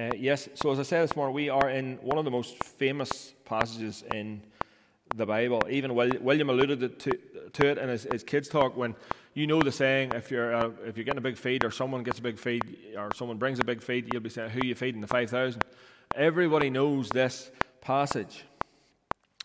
Uh, 0.00 0.10
yes, 0.16 0.48
so 0.54 0.70
as 0.70 0.78
I 0.78 0.82
said 0.82 1.02
this 1.02 1.14
morning, 1.14 1.34
we 1.34 1.50
are 1.50 1.68
in 1.68 1.96
one 1.96 2.16
of 2.16 2.24
the 2.24 2.30
most 2.30 2.64
famous 2.64 3.34
passages 3.44 4.02
in 4.10 4.40
the 5.14 5.26
Bible. 5.26 5.60
Even 5.68 5.94
William 5.94 6.48
alluded 6.48 6.98
to, 7.00 7.18
to 7.52 7.66
it 7.66 7.76
in 7.76 7.90
his, 7.90 8.04
his, 8.04 8.24
kids' 8.24 8.48
talk 8.48 8.74
when 8.78 8.94
you 9.34 9.46
know 9.46 9.60
the 9.60 9.70
saying, 9.70 10.12
if 10.12 10.30
you're, 10.30 10.54
uh, 10.54 10.70
if 10.86 10.96
you're 10.96 11.04
getting 11.04 11.18
a 11.18 11.20
big 11.20 11.36
feed 11.36 11.64
or 11.64 11.70
someone 11.70 12.02
gets 12.02 12.18
a 12.18 12.22
big 12.22 12.38
feed 12.38 12.62
or 12.96 13.10
someone 13.14 13.36
brings 13.36 13.58
a 13.58 13.64
big 13.64 13.82
feed, 13.82 14.08
you'll 14.10 14.22
be 14.22 14.30
saying, 14.30 14.48
Who 14.48 14.60
are 14.60 14.64
you 14.64 14.74
feeding? 14.74 15.02
The 15.02 15.06
5,000. 15.06 15.62
Everybody 16.14 16.70
knows 16.70 17.10
this 17.10 17.50
passage. 17.82 18.44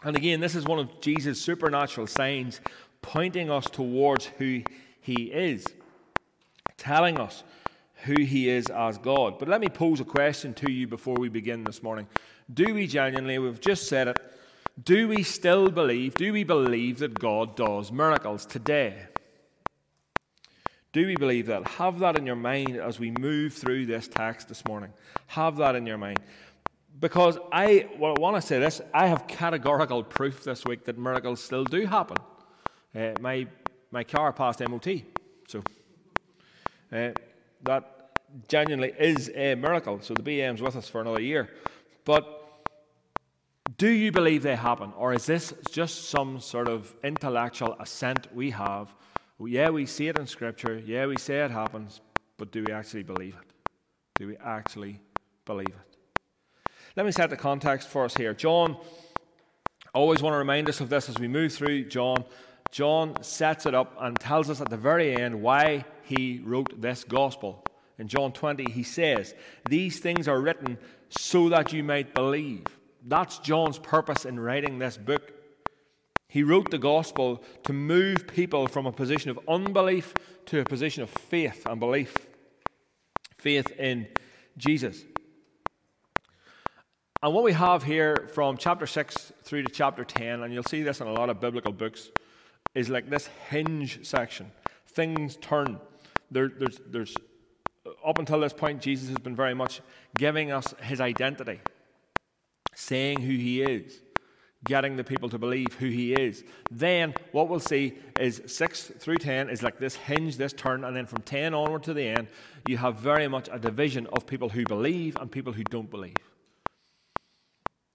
And 0.05 0.15
again, 0.15 0.39
this 0.39 0.55
is 0.55 0.63
one 0.63 0.79
of 0.79 1.01
Jesus' 1.01 1.41
supernatural 1.41 2.07
signs 2.07 2.61
pointing 3.01 3.51
us 3.51 3.65
towards 3.65 4.27
who 4.27 4.61
he 5.01 5.23
is, 5.23 5.65
telling 6.77 7.19
us 7.19 7.43
who 8.03 8.21
he 8.21 8.49
is 8.49 8.67
as 8.67 8.97
God. 8.97 9.39
But 9.39 9.47
let 9.47 9.61
me 9.61 9.69
pose 9.69 9.99
a 9.99 10.05
question 10.05 10.53
to 10.55 10.71
you 10.71 10.87
before 10.87 11.15
we 11.15 11.29
begin 11.29 11.63
this 11.63 11.81
morning. 11.81 12.07
Do 12.53 12.73
we 12.73 12.87
genuinely, 12.87 13.39
we've 13.39 13.61
just 13.61 13.87
said 13.87 14.07
it, 14.09 14.19
do 14.83 15.07
we 15.07 15.23
still 15.23 15.69
believe, 15.69 16.15
do 16.15 16.33
we 16.33 16.43
believe 16.43 16.99
that 16.99 17.17
God 17.17 17.55
does 17.55 17.91
miracles 17.91 18.45
today? 18.45 19.07
Do 20.91 21.05
we 21.05 21.15
believe 21.15 21.47
that? 21.47 21.67
Have 21.67 21.99
that 21.99 22.17
in 22.17 22.25
your 22.25 22.35
mind 22.35 22.77
as 22.77 22.99
we 22.99 23.11
move 23.11 23.53
through 23.53 23.85
this 23.85 24.07
text 24.07 24.47
this 24.47 24.65
morning. 24.65 24.91
Have 25.27 25.57
that 25.57 25.75
in 25.75 25.85
your 25.85 25.97
mind. 25.97 26.19
Because 26.99 27.37
I, 27.51 27.89
well, 27.99 28.13
I 28.17 28.19
want 28.21 28.37
to 28.37 28.41
say 28.41 28.59
this 28.59 28.81
I 28.93 29.07
have 29.07 29.27
categorical 29.27 30.03
proof 30.03 30.43
this 30.43 30.63
week 30.65 30.85
that 30.85 30.97
miracles 30.97 31.43
still 31.43 31.65
do 31.65 31.85
happen. 31.85 32.17
Uh, 32.95 33.11
my, 33.19 33.45
my 33.91 34.03
car 34.03 34.31
passed 34.31 34.61
MOT, 34.61 34.87
so 35.47 35.61
uh, 36.93 37.09
that 37.63 38.09
genuinely 38.47 38.93
is 38.99 39.31
a 39.33 39.55
miracle. 39.55 39.99
So 40.01 40.13
the 40.13 40.23
BM's 40.23 40.61
with 40.61 40.75
us 40.75 40.89
for 40.89 41.01
another 41.01 41.21
year. 41.21 41.49
But 42.03 42.45
do 43.77 43.89
you 43.89 44.11
believe 44.11 44.43
they 44.43 44.55
happen? 44.55 44.93
Or 44.97 45.13
is 45.13 45.25
this 45.25 45.53
just 45.71 46.09
some 46.09 46.39
sort 46.39 46.67
of 46.67 46.93
intellectual 47.03 47.75
assent 47.79 48.33
we 48.33 48.51
have? 48.51 48.93
Yeah, 49.39 49.69
we 49.69 49.85
see 49.85 50.07
it 50.07 50.17
in 50.17 50.27
Scripture. 50.27 50.81
Yeah, 50.85 51.07
we 51.07 51.17
say 51.17 51.43
it 51.43 51.51
happens. 51.51 52.01
But 52.37 52.51
do 52.51 52.63
we 52.65 52.73
actually 52.73 53.03
believe 53.03 53.35
it? 53.35 53.71
Do 54.15 54.27
we 54.27 54.37
actually 54.37 54.99
believe 55.45 55.67
it? 55.67 55.97
Let 56.95 57.05
me 57.05 57.11
set 57.11 57.29
the 57.29 57.37
context 57.37 57.89
for 57.89 58.05
us 58.05 58.15
here. 58.15 58.33
John, 58.33 58.77
I 59.93 59.97
always 59.97 60.21
want 60.21 60.33
to 60.33 60.37
remind 60.37 60.69
us 60.69 60.79
of 60.79 60.89
this 60.89 61.09
as 61.09 61.19
we 61.19 61.27
move 61.27 61.51
through 61.51 61.85
John. 61.85 62.23
John 62.71 63.21
sets 63.21 63.65
it 63.65 63.73
up 63.73 63.95
and 63.99 64.17
tells 64.17 64.49
us 64.49 64.61
at 64.61 64.69
the 64.69 64.77
very 64.77 65.15
end 65.15 65.41
why 65.41 65.85
he 66.05 66.41
wrote 66.43 66.81
this 66.81 67.03
gospel. 67.03 67.63
In 67.97 68.07
John 68.07 68.31
20, 68.31 68.71
he 68.71 68.83
says, 68.83 69.33
These 69.69 69.99
things 69.99 70.27
are 70.27 70.39
written 70.39 70.77
so 71.09 71.49
that 71.49 71.73
you 71.73 71.83
might 71.83 72.13
believe. 72.13 72.65
That's 73.03 73.39
John's 73.39 73.79
purpose 73.79 74.25
in 74.25 74.39
writing 74.39 74.79
this 74.79 74.97
book. 74.97 75.31
He 76.27 76.43
wrote 76.43 76.71
the 76.71 76.77
gospel 76.77 77.43
to 77.63 77.73
move 77.73 78.27
people 78.27 78.67
from 78.67 78.85
a 78.85 78.91
position 78.91 79.29
of 79.29 79.39
unbelief 79.47 80.13
to 80.47 80.59
a 80.59 80.65
position 80.65 81.03
of 81.03 81.09
faith 81.09 81.65
and 81.65 81.79
belief. 81.79 82.15
Faith 83.37 83.71
in 83.79 84.07
Jesus. 84.57 85.03
And 87.23 87.33
what 87.33 87.43
we 87.43 87.53
have 87.53 87.83
here 87.83 88.29
from 88.33 88.57
chapter 88.57 88.85
6 88.85 89.33
through 89.43 89.63
to 89.63 89.71
chapter 89.71 90.03
10, 90.03 90.43
and 90.43 90.53
you'll 90.53 90.63
see 90.63 90.83
this 90.83 91.01
in 91.01 91.07
a 91.07 91.13
lot 91.13 91.29
of 91.29 91.39
biblical 91.39 91.71
books, 91.71 92.11
is 92.73 92.89
like 92.89 93.09
this 93.09 93.27
hinge 93.49 94.05
section. 94.05 94.51
Things 94.87 95.37
turn. 95.37 95.79
There, 96.31 96.49
there's, 96.49 96.79
there's 96.87 97.15
uh, 97.85 97.91
up 98.05 98.19
until 98.19 98.39
this 98.39 98.53
point, 98.53 98.81
Jesus 98.81 99.09
has 99.09 99.17
been 99.17 99.35
very 99.35 99.53
much 99.53 99.81
giving 100.17 100.51
us 100.51 100.73
his 100.81 101.01
identity, 101.01 101.59
saying 102.73 103.21
who 103.21 103.33
he 103.33 103.61
is, 103.61 104.01
getting 104.65 104.95
the 104.95 105.03
people 105.03 105.29
to 105.29 105.37
believe 105.37 105.67
who 105.79 105.87
he 105.87 106.13
is. 106.13 106.43
Then, 106.71 107.13
what 107.31 107.47
we'll 107.47 107.59
see 107.59 107.93
is 108.19 108.41
6 108.45 108.91
through 108.99 109.17
10 109.17 109.49
is 109.49 109.61
like 109.61 109.79
this 109.79 109.95
hinge, 109.95 110.37
this 110.37 110.53
turn, 110.53 110.83
and 110.83 110.95
then 110.95 111.05
from 111.05 111.21
10 111.21 111.53
onward 111.53 111.83
to 111.83 111.93
the 111.93 112.07
end, 112.07 112.27
you 112.67 112.77
have 112.77 112.95
very 112.95 113.27
much 113.27 113.47
a 113.51 113.59
division 113.59 114.07
of 114.13 114.25
people 114.25 114.49
who 114.49 114.63
believe 114.63 115.15
and 115.17 115.31
people 115.31 115.53
who 115.53 115.63
don't 115.63 115.89
believe. 115.89 116.15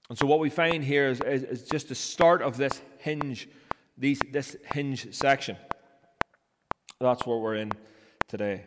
And 0.09 0.19
so, 0.19 0.27
what 0.27 0.41
we 0.41 0.51
find 0.51 0.83
here 0.85 1.09
is, 1.09 1.21
is, 1.21 1.43
is 1.45 1.63
just 1.63 1.89
the 1.89 1.95
start 1.95 2.43
of 2.43 2.57
this 2.57 2.81
hinge, 2.99 3.49
these, 3.97 4.21
this 4.33 4.57
hinge 4.73 5.13
section. 5.15 5.57
That's 7.01 7.25
what 7.25 7.41
we're 7.41 7.57
in 7.57 7.73
today. 8.31 8.65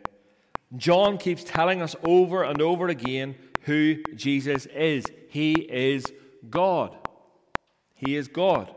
John 0.76 1.18
keeps 1.18 1.42
telling 1.42 1.80
us 1.80 1.96
over 2.04 2.42
and 2.42 2.60
over 2.60 2.88
again 2.88 3.34
who 3.62 4.02
Jesus 4.14 4.66
is. 4.66 5.04
He 5.30 5.54
is 5.54 6.04
God. 6.50 6.96
He 7.94 8.16
is 8.16 8.28
God. 8.28 8.72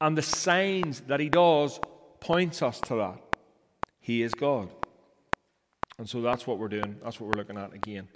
And 0.00 0.16
the 0.16 0.22
signs 0.22 1.00
that 1.02 1.20
he 1.20 1.28
does 1.28 1.80
points 2.20 2.62
us 2.62 2.80
to 2.82 2.94
that. 2.96 3.20
He 4.00 4.22
is 4.22 4.32
God. 4.32 4.68
And 5.98 6.08
so 6.08 6.20
that's 6.20 6.46
what 6.46 6.58
we're 6.58 6.68
doing. 6.68 6.96
That's 7.02 7.20
what 7.20 7.28
we're 7.28 7.40
looking 7.40 7.58
at 7.58 7.72
again 7.72 8.08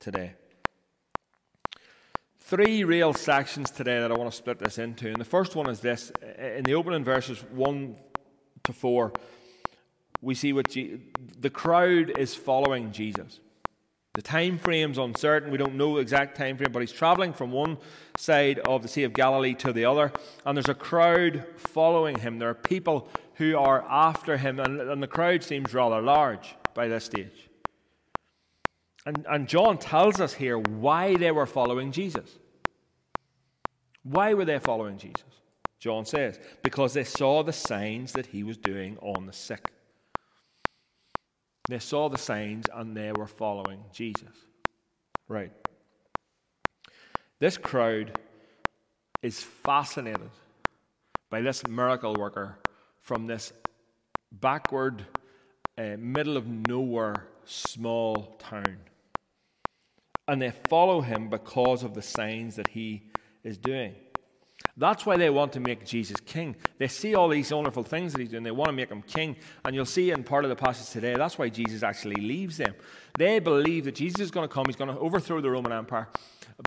today. 0.00 0.32
Three 2.38 2.84
real 2.84 3.14
sections 3.14 3.70
today 3.70 4.00
that 4.00 4.12
I 4.12 4.14
want 4.14 4.30
to 4.30 4.36
split 4.36 4.58
this 4.58 4.78
into. 4.78 5.08
And 5.08 5.16
the 5.16 5.24
first 5.24 5.56
one 5.56 5.68
is 5.70 5.80
this 5.80 6.12
in 6.38 6.64
the 6.64 6.74
opening 6.74 7.04
verses 7.04 7.42
1 7.52 7.96
to 8.64 8.72
4 8.72 9.12
we 10.24 10.34
see 10.34 10.52
what 10.52 10.68
Je- 10.68 11.00
the 11.38 11.50
crowd 11.50 12.18
is 12.18 12.34
following 12.34 12.90
Jesus. 12.90 13.40
The 14.14 14.22
time 14.22 14.58
frame's 14.58 14.98
uncertain. 14.98 15.50
We 15.50 15.58
don't 15.58 15.74
know 15.74 15.98
exact 15.98 16.36
time 16.36 16.56
frame, 16.56 16.70
but 16.72 16.80
he's 16.80 16.92
traveling 16.92 17.32
from 17.32 17.50
one 17.50 17.78
side 18.16 18.60
of 18.60 18.82
the 18.82 18.88
Sea 18.88 19.02
of 19.02 19.12
Galilee 19.12 19.54
to 19.54 19.72
the 19.72 19.84
other, 19.84 20.12
and 20.46 20.56
there's 20.56 20.68
a 20.68 20.74
crowd 20.74 21.44
following 21.56 22.18
him. 22.18 22.38
There 22.38 22.48
are 22.48 22.54
people 22.54 23.08
who 23.34 23.56
are 23.58 23.84
after 23.90 24.36
him, 24.36 24.60
and, 24.60 24.80
and 24.80 25.02
the 25.02 25.08
crowd 25.08 25.42
seems 25.42 25.74
rather 25.74 26.00
large 26.00 26.54
by 26.74 26.86
this 26.86 27.04
stage. 27.04 27.50
And, 29.04 29.26
and 29.28 29.48
John 29.48 29.78
tells 29.78 30.20
us 30.20 30.32
here 30.32 30.58
why 30.58 31.16
they 31.16 31.32
were 31.32 31.46
following 31.46 31.92
Jesus. 31.92 32.38
Why 34.04 34.32
were 34.34 34.44
they 34.44 34.58
following 34.60 34.96
Jesus? 34.96 35.24
John 35.80 36.04
says, 36.06 36.38
because 36.62 36.94
they 36.94 37.04
saw 37.04 37.42
the 37.42 37.52
signs 37.52 38.12
that 38.12 38.26
he 38.26 38.42
was 38.42 38.56
doing 38.56 38.96
on 39.02 39.26
the 39.26 39.32
sick. 39.32 39.70
They 41.68 41.78
saw 41.78 42.08
the 42.08 42.18
signs 42.18 42.66
and 42.72 42.96
they 42.96 43.12
were 43.12 43.26
following 43.26 43.80
Jesus. 43.92 44.34
Right. 45.28 45.52
This 47.40 47.56
crowd 47.56 48.18
is 49.22 49.40
fascinated 49.40 50.30
by 51.30 51.40
this 51.40 51.66
miracle 51.66 52.14
worker 52.14 52.58
from 53.00 53.26
this 53.26 53.52
backward, 54.30 55.04
uh, 55.78 55.96
middle 55.98 56.36
of 56.36 56.46
nowhere 56.46 57.26
small 57.44 58.36
town. 58.38 58.78
And 60.28 60.40
they 60.40 60.52
follow 60.68 61.00
him 61.00 61.28
because 61.28 61.82
of 61.82 61.94
the 61.94 62.02
signs 62.02 62.56
that 62.56 62.68
he 62.68 63.02
is 63.42 63.58
doing. 63.58 63.94
That's 64.76 65.06
why 65.06 65.16
they 65.16 65.30
want 65.30 65.52
to 65.52 65.60
make 65.60 65.86
Jesus 65.86 66.16
king. 66.26 66.56
They 66.78 66.88
see 66.88 67.14
all 67.14 67.28
these 67.28 67.52
wonderful 67.52 67.84
things 67.84 68.12
that 68.12 68.20
he's 68.20 68.30
doing. 68.30 68.42
They 68.42 68.50
want 68.50 68.68
to 68.68 68.72
make 68.72 68.88
him 68.90 69.02
king. 69.02 69.36
And 69.64 69.74
you'll 69.74 69.84
see 69.84 70.10
in 70.10 70.24
part 70.24 70.44
of 70.44 70.48
the 70.48 70.56
passage 70.56 70.90
today, 70.90 71.14
that's 71.16 71.38
why 71.38 71.48
Jesus 71.48 71.84
actually 71.84 72.16
leaves 72.16 72.56
them. 72.56 72.74
They 73.16 73.38
believe 73.38 73.84
that 73.84 73.94
Jesus 73.94 74.20
is 74.20 74.30
going 74.32 74.48
to 74.48 74.52
come, 74.52 74.64
he's 74.66 74.74
going 74.74 74.92
to 74.92 74.98
overthrow 74.98 75.40
the 75.40 75.50
Roman 75.50 75.70
Empire 75.70 76.08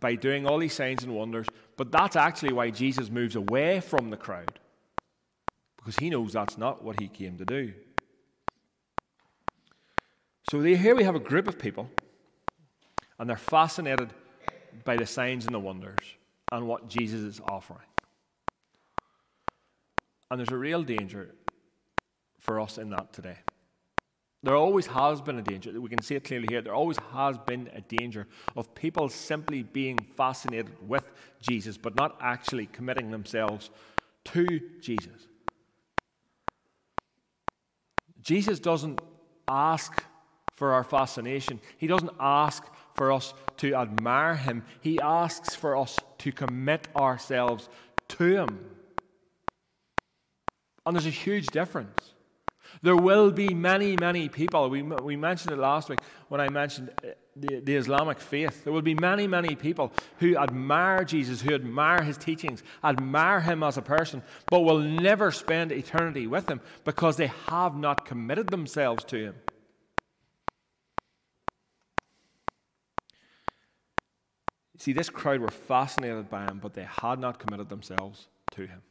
by 0.02 0.16
doing 0.16 0.48
all 0.48 0.58
these 0.58 0.74
signs 0.74 1.04
and 1.04 1.14
wonders. 1.14 1.48
But 1.76 1.92
that's 1.92 2.16
actually 2.16 2.54
why 2.54 2.70
Jesus 2.70 3.10
moves 3.10 3.36
away 3.36 3.82
from 3.82 4.10
the 4.10 4.18
crowd. 4.18 4.58
Because 5.76 5.98
he 5.98 6.10
knows 6.10 6.32
that's 6.32 6.58
not 6.58 6.84
what 6.84 7.02
he 7.02 7.10
came 7.10 7.38
to 7.38 7.46
do. 7.46 7.74
So 10.50 10.62
here 10.62 10.96
we 10.96 11.04
have 11.04 11.16
a 11.16 11.20
group 11.20 11.50
of 11.50 11.60
people, 11.60 11.90
and 13.20 13.30
they're 13.30 13.36
fascinated 13.36 14.14
by 14.86 14.96
the 14.96 15.06
signs 15.06 15.46
and 15.46 15.54
the 15.54 15.60
wonders 15.60 15.98
and 16.54 16.68
what 16.68 16.88
Jesus 16.88 17.20
is 17.20 17.42
offering. 17.46 17.82
And 20.30 20.40
there's 20.40 20.52
a 20.52 20.58
real 20.58 20.84
danger 20.84 21.34
for 22.40 22.60
us 22.60 22.78
in 22.78 22.90
that 22.92 23.14
today. 23.14 23.38
There 24.44 24.56
always 24.56 24.86
has 24.88 25.20
been 25.20 25.40
a 25.40 25.42
danger. 25.42 25.80
We 25.80 25.90
can 25.90 26.02
see 26.02 26.16
it 26.16 26.24
clearly 26.24 26.48
here. 26.50 26.62
There 26.62 26.76
always 26.76 26.98
has 27.12 27.38
been 27.38 27.70
a 27.74 27.82
danger 27.82 28.28
of 28.56 28.74
people 28.76 29.10
simply 29.10 29.64
being 29.64 29.98
fascinated 30.16 30.70
with 30.88 31.06
Jesus, 31.42 31.78
but 31.78 31.96
not 31.96 32.18
actually 32.22 32.68
committing 32.68 33.10
themselves 33.10 33.72
to 34.26 34.46
Jesus. 34.80 35.28
Jesus 38.22 38.60
doesn't 38.60 39.02
ask 39.48 40.04
for 40.56 40.74
our 40.74 40.84
fascination, 40.84 41.60
He 41.78 41.88
doesn't 41.88 42.12
ask 42.20 42.64
for 42.96 43.12
us 43.12 43.34
to 43.58 43.76
admire 43.76 44.36
Him, 44.36 44.64
He 44.82 45.00
asks 45.00 45.56
for 45.56 45.78
us 45.78 45.98
to 46.20 46.32
commit 46.32 46.88
ourselves 46.96 47.70
to 48.10 48.24
Him. 48.24 48.77
And 50.88 50.96
there's 50.96 51.06
a 51.06 51.10
huge 51.10 51.48
difference. 51.48 52.14
There 52.82 52.96
will 52.96 53.30
be 53.30 53.54
many, 53.54 53.98
many 53.98 54.30
people. 54.30 54.70
We, 54.70 54.82
we 54.82 55.18
mentioned 55.18 55.52
it 55.52 55.58
last 55.58 55.90
week 55.90 56.00
when 56.30 56.40
I 56.40 56.48
mentioned 56.48 56.92
uh, 57.04 57.10
the, 57.36 57.60
the 57.60 57.76
Islamic 57.76 58.22
faith. 58.22 58.64
There 58.64 58.72
will 58.72 58.82
be 58.82 58.96
many, 58.96 59.28
many 59.28 59.58
people 59.58 59.92
who 60.20 60.38
admire 60.38 61.04
Jesus, 61.04 61.42
who 61.42 61.54
admire 61.54 62.04
his 62.04 62.18
teachings, 62.18 62.64
admire 62.86 63.42
him 63.42 63.64
as 63.64 63.76
a 63.76 63.82
person, 63.82 64.24
but 64.50 64.62
will 64.62 64.80
never 64.80 65.30
spend 65.30 65.74
eternity 65.74 66.26
with 66.26 66.50
him 66.50 66.62
because 66.86 67.18
they 67.18 67.32
have 67.50 67.76
not 67.76 68.06
committed 68.06 68.48
themselves 68.48 69.04
to 69.06 69.18
him. 69.18 69.36
See, 74.78 74.94
this 74.94 75.10
crowd 75.10 75.42
were 75.42 75.50
fascinated 75.50 76.30
by 76.30 76.46
him, 76.46 76.60
but 76.64 76.76
they 76.76 76.88
had 77.02 77.20
not 77.20 77.40
committed 77.40 77.68
themselves 77.68 78.30
to 78.52 78.68
him. 78.68 78.84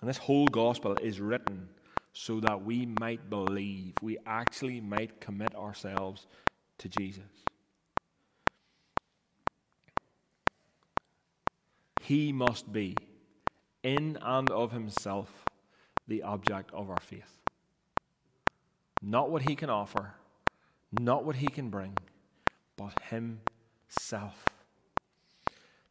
And 0.00 0.08
this 0.10 0.18
whole 0.18 0.46
gospel 0.46 0.96
is 1.02 1.20
written 1.20 1.68
so 2.12 2.40
that 2.40 2.64
we 2.64 2.86
might 3.00 3.28
believe, 3.28 3.94
we 4.02 4.18
actually 4.26 4.80
might 4.80 5.20
commit 5.20 5.54
ourselves 5.54 6.26
to 6.78 6.88
Jesus. 6.88 7.24
He 12.00 12.32
must 12.32 12.72
be, 12.72 12.94
in 13.82 14.16
and 14.22 14.50
of 14.50 14.72
himself, 14.72 15.44
the 16.06 16.22
object 16.22 16.72
of 16.72 16.88
our 16.88 17.00
faith. 17.00 17.38
Not 19.02 19.30
what 19.30 19.42
he 19.42 19.56
can 19.56 19.70
offer, 19.70 20.14
not 20.92 21.24
what 21.24 21.36
he 21.36 21.48
can 21.48 21.68
bring, 21.68 21.96
but 22.76 22.92
himself. 23.10 24.55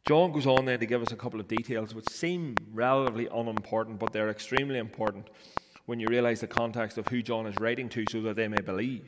John 0.08 0.30
goes 0.30 0.46
on 0.46 0.66
then 0.66 0.78
to 0.78 0.86
give 0.86 1.02
us 1.02 1.10
a 1.10 1.16
couple 1.16 1.40
of 1.40 1.48
details 1.48 1.92
which 1.92 2.08
seem 2.08 2.54
relatively 2.72 3.26
unimportant, 3.26 3.98
but 3.98 4.12
they're 4.12 4.30
extremely 4.30 4.78
important 4.78 5.28
when 5.86 5.98
you 5.98 6.06
realize 6.08 6.40
the 6.40 6.46
context 6.46 6.96
of 6.96 7.08
who 7.08 7.22
John 7.22 7.46
is 7.46 7.56
writing 7.58 7.88
to 7.88 8.04
so 8.10 8.20
that 8.22 8.36
they 8.36 8.46
may 8.46 8.60
believe. 8.60 9.02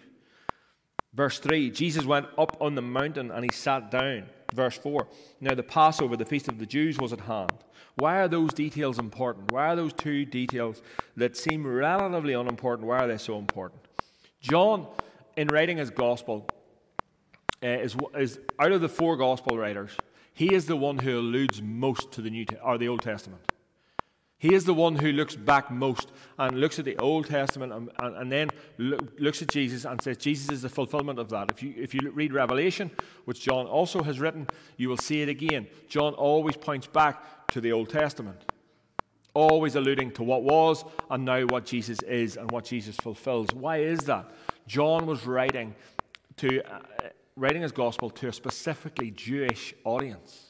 Verse 1.15 1.39
3 1.39 1.71
Jesus 1.71 2.05
went 2.05 2.27
up 2.37 2.56
on 2.61 2.75
the 2.75 2.83
mountain 2.83 3.31
and 3.31 3.45
he 3.45 3.50
sat 3.53 3.93
down. 3.93 4.25
Verse 4.53 4.77
4 4.77 5.06
Now 5.41 5.55
the 5.55 5.62
Passover, 5.62 6.17
the 6.17 6.25
feast 6.25 6.49
of 6.49 6.59
the 6.59 6.67
Jews, 6.67 6.99
was 6.99 7.12
at 7.12 7.21
hand. 7.21 7.53
Why 7.97 8.21
are 8.21 8.29
those 8.29 8.53
details 8.53 8.99
important? 8.99 9.53
Why 9.53 9.69
are 9.69 9.77
those 9.77 9.93
two 9.93 10.25
details 10.25 10.83
that 11.17 11.37
seem 11.37 11.65
relatively 11.65 12.33
unimportant? 12.33 12.89
Why 12.89 12.99
are 12.99 13.09
they 13.09 13.19
so 13.19 13.39
important? 13.39 13.83
John, 14.41 14.89
in 15.37 15.47
writing 15.49 15.79
his 15.79 15.91
gospel, 15.91 16.49
uh, 17.62 17.67
is, 17.67 17.97
is 18.17 18.39
out 18.61 18.73
of 18.73 18.81
the 18.81 18.89
four 18.89 19.17
gospel 19.17 19.59
writers, 19.59 19.91
he 20.38 20.55
is 20.55 20.67
the 20.67 20.76
one 20.76 20.99
who 20.99 21.19
alludes 21.19 21.61
most 21.61 22.12
to 22.12 22.23
the 22.23 22.31
New 22.31 22.46
or 22.62 22.79
the 22.79 22.87
Old 22.87 23.02
Testament. 23.02 23.43
He 24.38 24.55
is 24.55 24.64
the 24.64 24.73
one 24.73 24.94
who 24.94 25.11
looks 25.11 25.35
back 25.35 25.69
most 25.69 26.12
and 26.38 26.61
looks 26.61 26.79
at 26.79 26.85
the 26.85 26.96
Old 26.99 27.26
Testament 27.26 27.73
and, 27.73 27.90
and, 27.99 28.17
and 28.17 28.31
then 28.31 28.50
look, 28.79 29.00
looks 29.19 29.43
at 29.43 29.49
Jesus 29.49 29.85
and 29.85 30.00
says, 30.00 30.17
Jesus 30.17 30.49
is 30.52 30.62
the 30.62 30.69
fulfillment 30.69 31.19
of 31.19 31.29
that. 31.31 31.50
If 31.50 31.61
you, 31.61 31.75
if 31.76 31.93
you 31.93 32.12
read 32.12 32.32
Revelation, 32.32 32.88
which 33.25 33.40
John 33.40 33.67
also 33.67 34.00
has 34.05 34.20
written, 34.20 34.46
you 34.76 34.88
will 34.88 34.96
see 34.96 35.23
it 35.23 35.29
again. 35.29 35.67
John 35.88 36.14
always 36.14 36.56
points 36.56 36.87
back 36.87 37.49
to 37.49 37.61
the 37.61 37.73
Old 37.73 37.88
Testament, 37.88 38.40
always 39.35 39.75
alluding 39.75 40.12
to 40.12 40.23
what 40.23 40.44
was 40.44 40.85
and 41.11 41.25
now 41.25 41.46
what 41.46 41.67
Jesus 41.67 42.00
is 42.02 42.37
and 42.37 42.49
what 42.52 42.64
Jesus 42.64 42.94
fulfills. 42.94 43.49
Why 43.52 43.79
is 43.79 43.99
that? 44.02 44.31
John 44.69 45.05
was 45.05 45.26
writing 45.26 45.75
to 46.37 46.62
uh, 46.62 46.79
writing 47.38 47.62
his 47.62 47.73
gospel 47.73 48.11
to 48.11 48.29
a 48.29 48.32
specifically 48.32 49.11
Jewish 49.11 49.75
audience. 49.85 50.46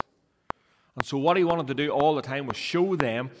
And 0.95 1.05
so, 1.05 1.17
what 1.17 1.37
he 1.37 1.43
wanted 1.43 1.67
to 1.67 1.73
do 1.73 1.91
all 1.91 2.15
the 2.15 2.21
time 2.21 2.47
was 2.47 2.57
show 2.57 2.95
them 2.95 3.31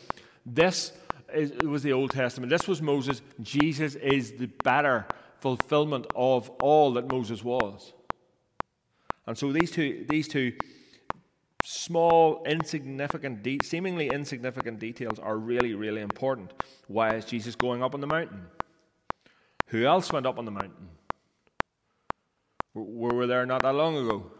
this 0.45 0.93
is, 1.33 1.51
was 1.63 1.83
the 1.83 1.93
Old 1.93 2.11
Testament, 2.11 2.49
this 2.49 2.67
was 2.67 2.81
Moses, 2.81 3.21
Jesus 3.41 3.95
is 3.95 4.33
the 4.33 4.47
better 4.63 5.05
fulfillment 5.41 6.07
of 6.15 6.49
all 6.61 6.93
that 6.93 7.11
Moses 7.11 7.43
was. 7.43 7.93
And 9.27 9.37
so, 9.37 9.51
these 9.51 9.71
two, 9.71 10.05
these 10.07 10.27
two 10.27 10.53
small, 11.63 12.43
insignificant, 12.45 13.43
de- 13.43 13.59
seemingly 13.63 14.07
insignificant 14.07 14.79
details 14.79 15.19
are 15.19 15.37
really, 15.37 15.73
really 15.73 16.01
important. 16.01 16.53
Why 16.87 17.15
is 17.15 17.25
Jesus 17.25 17.55
going 17.55 17.83
up 17.83 17.93
on 17.93 18.01
the 18.01 18.07
mountain? 18.07 18.45
Who 19.67 19.85
else 19.85 20.11
went 20.11 20.25
up 20.25 20.39
on 20.39 20.45
the 20.45 20.51
mountain? 20.51 20.89
We 22.83 23.15
were 23.15 23.27
there 23.27 23.45
not 23.45 23.61
that 23.63 23.73
long 23.73 23.97
ago. 23.97 24.31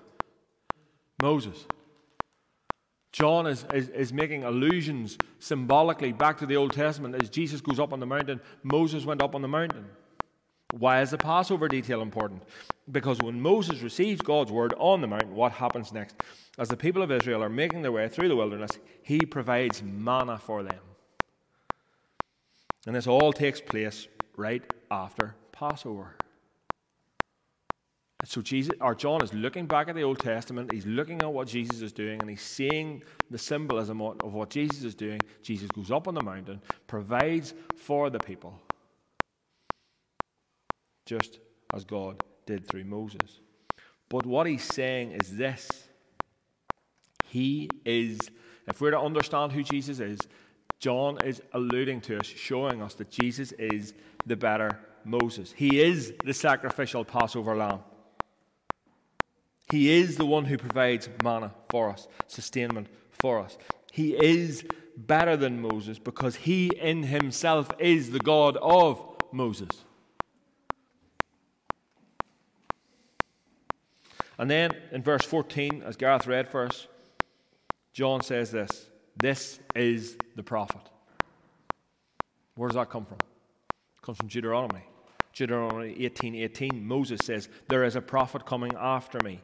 Moses. 1.21 1.65
John 3.12 3.47
is, 3.47 3.65
is, 3.74 3.89
is 3.89 4.13
making 4.13 4.44
allusions 4.44 5.18
symbolically 5.39 6.13
back 6.13 6.38
to 6.39 6.45
the 6.45 6.56
Old 6.56 6.74
Testament. 6.74 7.21
As 7.21 7.30
Jesus 7.30 7.59
goes 7.59 7.80
up 7.80 7.91
on 7.91 8.00
the 8.00 8.06
mountain, 8.06 8.39
Moses 8.63 9.06
went 9.06 9.21
up 9.21 9.36
on 9.36 9.41
the 9.41 9.47
mountain. 9.47 9.86
Why 10.71 11.01
is 11.01 11.09
the 11.09 11.18
Passover 11.18 11.68
detail 11.68 12.01
important? 12.01 12.44
Because 12.91 13.18
when 13.19 13.41
Moses 13.41 13.81
receives 13.81 14.21
God's 14.21 14.51
word 14.51 14.74
on 14.77 15.01
the 15.01 15.07
mountain, 15.07 15.33
what 15.33 15.51
happens 15.51 15.92
next? 15.92 16.15
As 16.59 16.69
the 16.69 16.77
people 16.77 17.01
of 17.01 17.12
Israel 17.12 17.44
are 17.44 17.50
making 17.50 17.81
their 17.81 17.92
way 17.92 18.07
through 18.07 18.27
the 18.27 18.35
wilderness, 18.35 18.71
he 19.01 19.19
provides 19.19 19.81
manna 19.81 20.38
for 20.38 20.62
them. 20.62 20.80
And 22.85 22.95
this 22.95 23.07
all 23.07 23.33
takes 23.33 23.59
place 23.59 24.07
right 24.38 24.62
after 24.92 25.35
Passover. 25.51 26.15
So 28.25 28.42
Jesus 28.42 28.74
or 28.81 28.95
John 28.95 29.24
is 29.24 29.33
looking 29.33 29.66
back 29.66 29.88
at 29.88 29.95
the 29.95 30.04
Old 30.04 30.19
Testament, 30.19 30.74
he's 30.74 30.86
looking 30.86 31.21
at 31.21 31.31
what 31.31 31.48
Jesus 31.48 31.81
is 31.81 31.94
doing, 31.94 32.19
and 32.19 32.30
he's 32.30 32.42
seeing 32.42 33.01
the 33.31 33.38
symbolism 33.38 34.01
of 34.01 34.33
what 34.33 34.50
Jesus 34.50 34.83
is 34.83 34.94
doing. 34.94 35.21
Jesus 35.42 35.69
goes 35.69 35.89
up 35.89 36.07
on 36.07 36.16
the 36.16 36.21
mountain, 36.21 36.62
provides 36.86 37.54
for 37.77 38.10
the 38.10 38.19
people, 38.19 38.60
just 41.06 41.39
as 41.74 41.86
God 41.86 42.21
did 42.45 42.68
through 42.68 42.83
Moses. 42.83 43.39
But 44.10 44.25
what 44.25 44.48
he's 44.48 44.63
saying 44.63 45.12
is 45.12 45.38
this 45.38 45.69
He 47.24 47.69
is, 47.86 48.19
if 48.68 48.81
we're 48.81 48.92
to 48.92 49.00
understand 49.00 49.54
who 49.54 49.63
Jesus 49.63 50.01
is, 50.01 50.19
John 50.80 51.24
is 51.24 51.42
alluding 51.54 52.01
to 52.01 52.19
us, 52.19 52.25
showing 52.25 52.81
us 52.81 52.95
that 52.95 53.10
Jesus 53.10 53.54
is 53.54 53.94
the 54.25 54.36
better 54.36 54.77
Moses. 55.06 55.54
He 55.56 55.81
is 55.81 56.13
the 56.25 56.33
sacrificial 56.33 57.06
Passover 57.06 57.56
lamb. 57.56 57.80
He 59.71 60.00
is 60.00 60.18
the 60.18 60.25
one 60.25 60.45
who 60.45 60.57
provides 60.57 61.10
manna 61.24 61.54
for 61.69 61.89
us, 61.89 62.07
sustainment 62.27 62.88
for 63.21 63.39
us. 63.39 63.57
He 63.92 64.16
is 64.16 64.63
better 64.98 65.38
than 65.38 65.62
Moses 65.62 66.00
because 66.00 66.36
he 66.36 66.68
in 66.68 67.04
himself 67.04 67.69
is 67.80 68.12
the 68.12 68.19
God 68.19 68.57
of 68.57 69.06
Moses. 69.31 69.69
And 74.40 74.49
then 74.49 74.71
in 74.92 75.04
verse 75.04 75.26
14, 75.26 75.83
as 75.85 75.97
Gareth 75.97 76.26
read 76.26 76.47
for 76.47 76.66
us, 76.66 76.88
John 77.94 78.21
says 78.21 78.52
this 78.52 78.88
This 79.21 79.59
is 79.76 80.18
the 80.35 80.44
prophet. 80.44 80.81
Where 82.56 82.69
does 82.69 82.76
that 82.76 82.90
come 82.90 83.06
from? 83.06 83.18
It 83.18 84.02
comes 84.02 84.18
from 84.18 84.28
Deuteronomy. 84.28 84.83
Deuteronomy 85.33 85.95
18 86.04 86.35
18, 86.35 86.85
Moses 86.85 87.19
says, 87.23 87.49
There 87.68 87.83
is 87.83 87.95
a 87.95 88.02
prophet 88.02 88.45
coming 88.45 88.71
after 88.78 89.19
me 89.23 89.42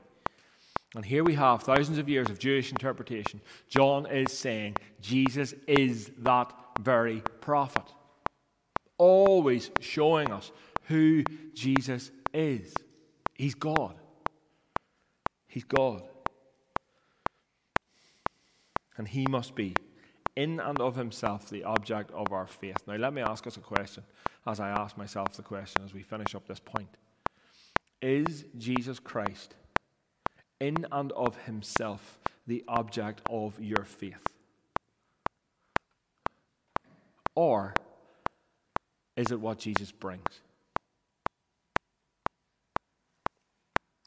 and 0.96 1.04
here 1.04 1.26
we 1.26 1.34
have 1.34 1.62
thousands 1.62 1.98
of 1.98 2.08
years 2.08 2.30
of 2.30 2.40
Jewish 2.40 2.72
interpretation. 2.72 3.42
John 3.68 4.06
is 4.06 4.32
saying 4.32 4.78
Jesus 5.02 5.54
is 5.68 6.10
that 6.20 6.54
very 6.80 7.22
prophet, 7.42 7.84
always 8.98 9.72
showing 9.82 10.32
us 10.32 10.54
who 10.84 11.24
Jesus 11.54 12.12
is. 12.34 12.74
He's 13.34 13.56
God. 13.56 13.96
He's 15.48 15.66
God. 15.66 16.04
And 18.98 19.06
he 19.06 19.26
must 19.28 19.54
be, 19.54 19.76
in 20.38 20.62
and 20.62 20.80
of 20.80 20.96
himself, 20.96 21.50
the 21.50 21.66
object 21.66 22.12
of 22.12 22.32
our 22.32 22.48
faith. 22.48 22.78
Now, 22.88 22.96
let 22.96 23.14
me 23.14 23.22
ask 23.22 23.46
us 23.46 23.58
a 23.58 23.62
question 23.62 24.04
as 24.48 24.62
I 24.62 24.70
ask 24.70 24.98
myself 24.98 25.34
the 25.34 25.44
question 25.44 25.82
as 25.84 25.94
we 25.94 26.04
finish 26.04 26.36
up 26.36 26.48
this 26.48 26.60
point 26.60 26.96
Is 28.02 28.46
Jesus 28.58 29.00
Christ? 29.00 29.56
In 30.66 30.86
and 30.92 31.12
of 31.12 31.38
himself 31.46 32.20
the 32.48 32.64
object 32.68 33.22
of 33.30 33.60
your 33.60 33.84
faith? 33.84 34.26
Or 37.36 37.74
is 39.16 39.32
it 39.32 39.40
what 39.40 39.60
Jesus 39.60 39.92
brings? 39.92 40.42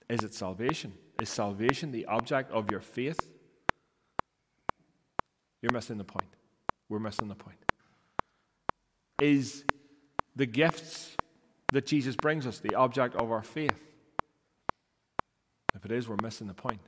Is 0.08 0.24
it 0.24 0.34
salvation? 0.34 0.94
Is 1.20 1.28
salvation 1.28 1.92
the 1.92 2.06
object 2.06 2.50
of 2.52 2.70
your 2.70 2.80
faith? 2.80 3.20
You're 5.60 5.72
missing 5.72 5.98
the 5.98 6.04
point. 6.04 6.28
We're 6.88 6.98
missing 6.98 7.28
the 7.28 7.34
point. 7.34 7.58
Is 9.20 9.64
the 10.36 10.46
gifts 10.46 11.16
that 11.72 11.84
Jesus 11.84 12.16
brings 12.16 12.46
us 12.46 12.60
the 12.60 12.74
object 12.76 13.16
of 13.16 13.30
our 13.30 13.42
faith? 13.42 13.87
If 15.78 15.84
it 15.84 15.92
is, 15.92 16.08
we're 16.08 16.16
missing 16.20 16.48
the 16.48 16.54
point. 16.54 16.80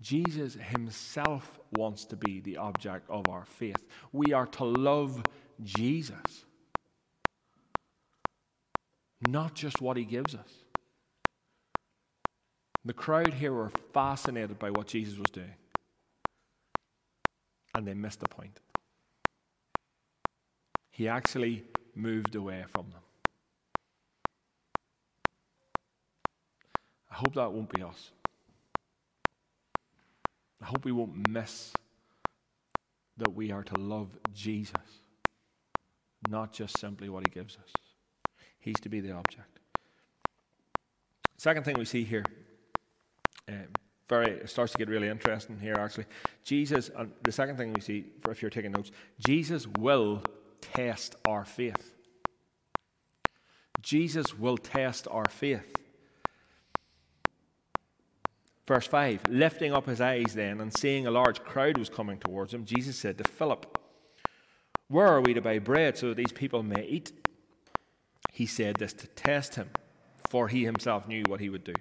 Jesus 0.00 0.54
himself 0.54 1.58
wants 1.72 2.04
to 2.06 2.16
be 2.16 2.38
the 2.40 2.58
object 2.58 3.10
of 3.10 3.28
our 3.28 3.44
faith. 3.44 3.84
We 4.12 4.32
are 4.32 4.46
to 4.46 4.64
love 4.64 5.20
Jesus, 5.60 6.44
not 9.26 9.54
just 9.54 9.80
what 9.80 9.96
he 9.96 10.04
gives 10.04 10.36
us. 10.36 10.48
The 12.84 12.92
crowd 12.92 13.34
here 13.34 13.52
were 13.52 13.72
fascinated 13.92 14.60
by 14.60 14.70
what 14.70 14.86
Jesus 14.86 15.18
was 15.18 15.30
doing, 15.32 15.54
and 17.74 17.84
they 17.84 17.94
missed 17.94 18.20
the 18.20 18.28
point. 18.28 18.60
He 20.92 21.08
actually 21.08 21.64
moved 21.96 22.36
away 22.36 22.64
from 22.72 22.90
them. 22.90 23.00
Hope 27.24 27.34
that 27.34 27.52
won't 27.52 27.72
be 27.72 27.82
us. 27.82 28.10
I 30.60 30.66
hope 30.66 30.84
we 30.84 30.92
won't 30.92 31.28
miss 31.28 31.72
that 33.16 33.34
we 33.34 33.50
are 33.50 33.62
to 33.62 33.78
love 33.78 34.08
Jesus, 34.34 35.00
not 36.28 36.52
just 36.52 36.78
simply 36.78 37.08
what 37.08 37.26
he 37.26 37.32
gives 37.32 37.56
us. 37.56 37.72
He's 38.58 38.78
to 38.80 38.88
be 38.88 39.00
the 39.00 39.12
object. 39.12 39.60
Second 41.38 41.64
thing 41.64 41.76
we 41.78 41.84
see 41.84 42.04
here, 42.04 42.24
um, 43.48 43.68
very 44.08 44.32
it 44.32 44.50
starts 44.50 44.72
to 44.72 44.78
get 44.78 44.88
really 44.88 45.08
interesting 45.08 45.58
here 45.58 45.76
actually. 45.78 46.06
Jesus, 46.44 46.90
and 46.96 47.10
the 47.22 47.32
second 47.32 47.56
thing 47.56 47.72
we 47.72 47.80
see, 47.80 48.04
if 48.28 48.42
you're 48.42 48.50
taking 48.50 48.72
notes, 48.72 48.90
Jesus 49.18 49.66
will 49.78 50.22
test 50.60 51.16
our 51.26 51.44
faith. 51.44 51.94
Jesus 53.80 54.38
will 54.38 54.56
test 54.56 55.06
our 55.10 55.26
faith. 55.28 55.83
Verse 58.66 58.86
5 58.86 59.22
Lifting 59.28 59.72
up 59.72 59.86
his 59.86 60.00
eyes 60.00 60.34
then 60.34 60.60
and 60.60 60.76
seeing 60.76 61.06
a 61.06 61.10
large 61.10 61.42
crowd 61.42 61.78
was 61.78 61.88
coming 61.88 62.18
towards 62.18 62.54
him, 62.54 62.64
Jesus 62.64 62.96
said 62.96 63.18
to 63.18 63.24
Philip, 63.24 63.78
Where 64.88 65.08
are 65.08 65.20
we 65.20 65.34
to 65.34 65.40
buy 65.40 65.58
bread 65.58 65.98
so 65.98 66.08
that 66.08 66.16
these 66.16 66.32
people 66.32 66.62
may 66.62 66.84
eat? 66.84 67.12
He 68.32 68.46
said 68.46 68.76
this 68.76 68.92
to 68.94 69.06
test 69.08 69.54
him, 69.54 69.70
for 70.28 70.48
he 70.48 70.64
himself 70.64 71.06
knew 71.06 71.22
what 71.28 71.40
he 71.40 71.48
would 71.48 71.64
do. 71.64 71.74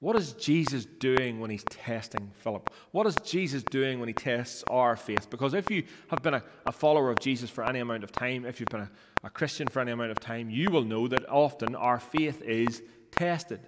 What 0.00 0.16
is 0.16 0.34
Jesus 0.34 0.84
doing 0.84 1.40
when 1.40 1.48
he's 1.48 1.64
testing 1.64 2.30
Philip? 2.34 2.68
What 2.90 3.06
is 3.06 3.16
Jesus 3.24 3.62
doing 3.62 3.98
when 3.98 4.08
he 4.08 4.12
tests 4.12 4.62
our 4.68 4.94
faith? 4.94 5.30
Because 5.30 5.54
if 5.54 5.70
you 5.70 5.84
have 6.08 6.22
been 6.22 6.34
a, 6.34 6.42
a 6.66 6.72
follower 6.72 7.10
of 7.10 7.18
Jesus 7.18 7.48
for 7.48 7.64
any 7.64 7.78
amount 7.78 8.04
of 8.04 8.12
time, 8.12 8.44
if 8.44 8.60
you've 8.60 8.68
been 8.68 8.82
a, 8.82 8.90
a 9.24 9.30
Christian 9.30 9.66
for 9.68 9.80
any 9.80 9.92
amount 9.92 10.10
of 10.10 10.20
time, 10.20 10.50
you 10.50 10.70
will 10.70 10.84
know 10.84 11.08
that 11.08 11.26
often 11.30 11.74
our 11.74 11.98
faith 11.98 12.42
is 12.42 12.82
tested. 13.10 13.60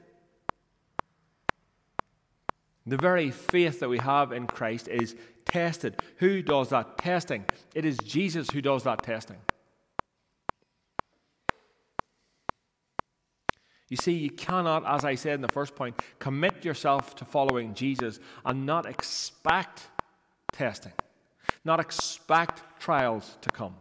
The 2.88 2.96
very 2.96 3.30
faith 3.30 3.80
that 3.80 3.88
we 3.88 3.98
have 3.98 4.32
in 4.32 4.46
Christ 4.46 4.88
is 4.88 5.14
tested. 5.44 5.96
Who 6.16 6.40
does 6.40 6.70
that 6.70 6.96
testing? 6.96 7.44
It 7.74 7.84
is 7.84 7.98
Jesus 7.98 8.48
who 8.50 8.62
does 8.62 8.84
that 8.84 9.02
testing. 9.02 9.36
You 13.90 13.96
see, 13.96 14.12
you 14.12 14.30
cannot, 14.30 14.84
as 14.86 15.04
I 15.04 15.14
said 15.14 15.34
in 15.34 15.40
the 15.42 15.48
first 15.48 15.74
point, 15.74 16.00
commit 16.18 16.64
yourself 16.64 17.14
to 17.16 17.24
following 17.24 17.74
Jesus 17.74 18.20
and 18.44 18.64
not 18.64 18.86
expect 18.86 19.88
testing, 20.52 20.92
not 21.64 21.80
expect 21.80 22.62
trials 22.80 23.36
to 23.42 23.50
come. 23.50 23.74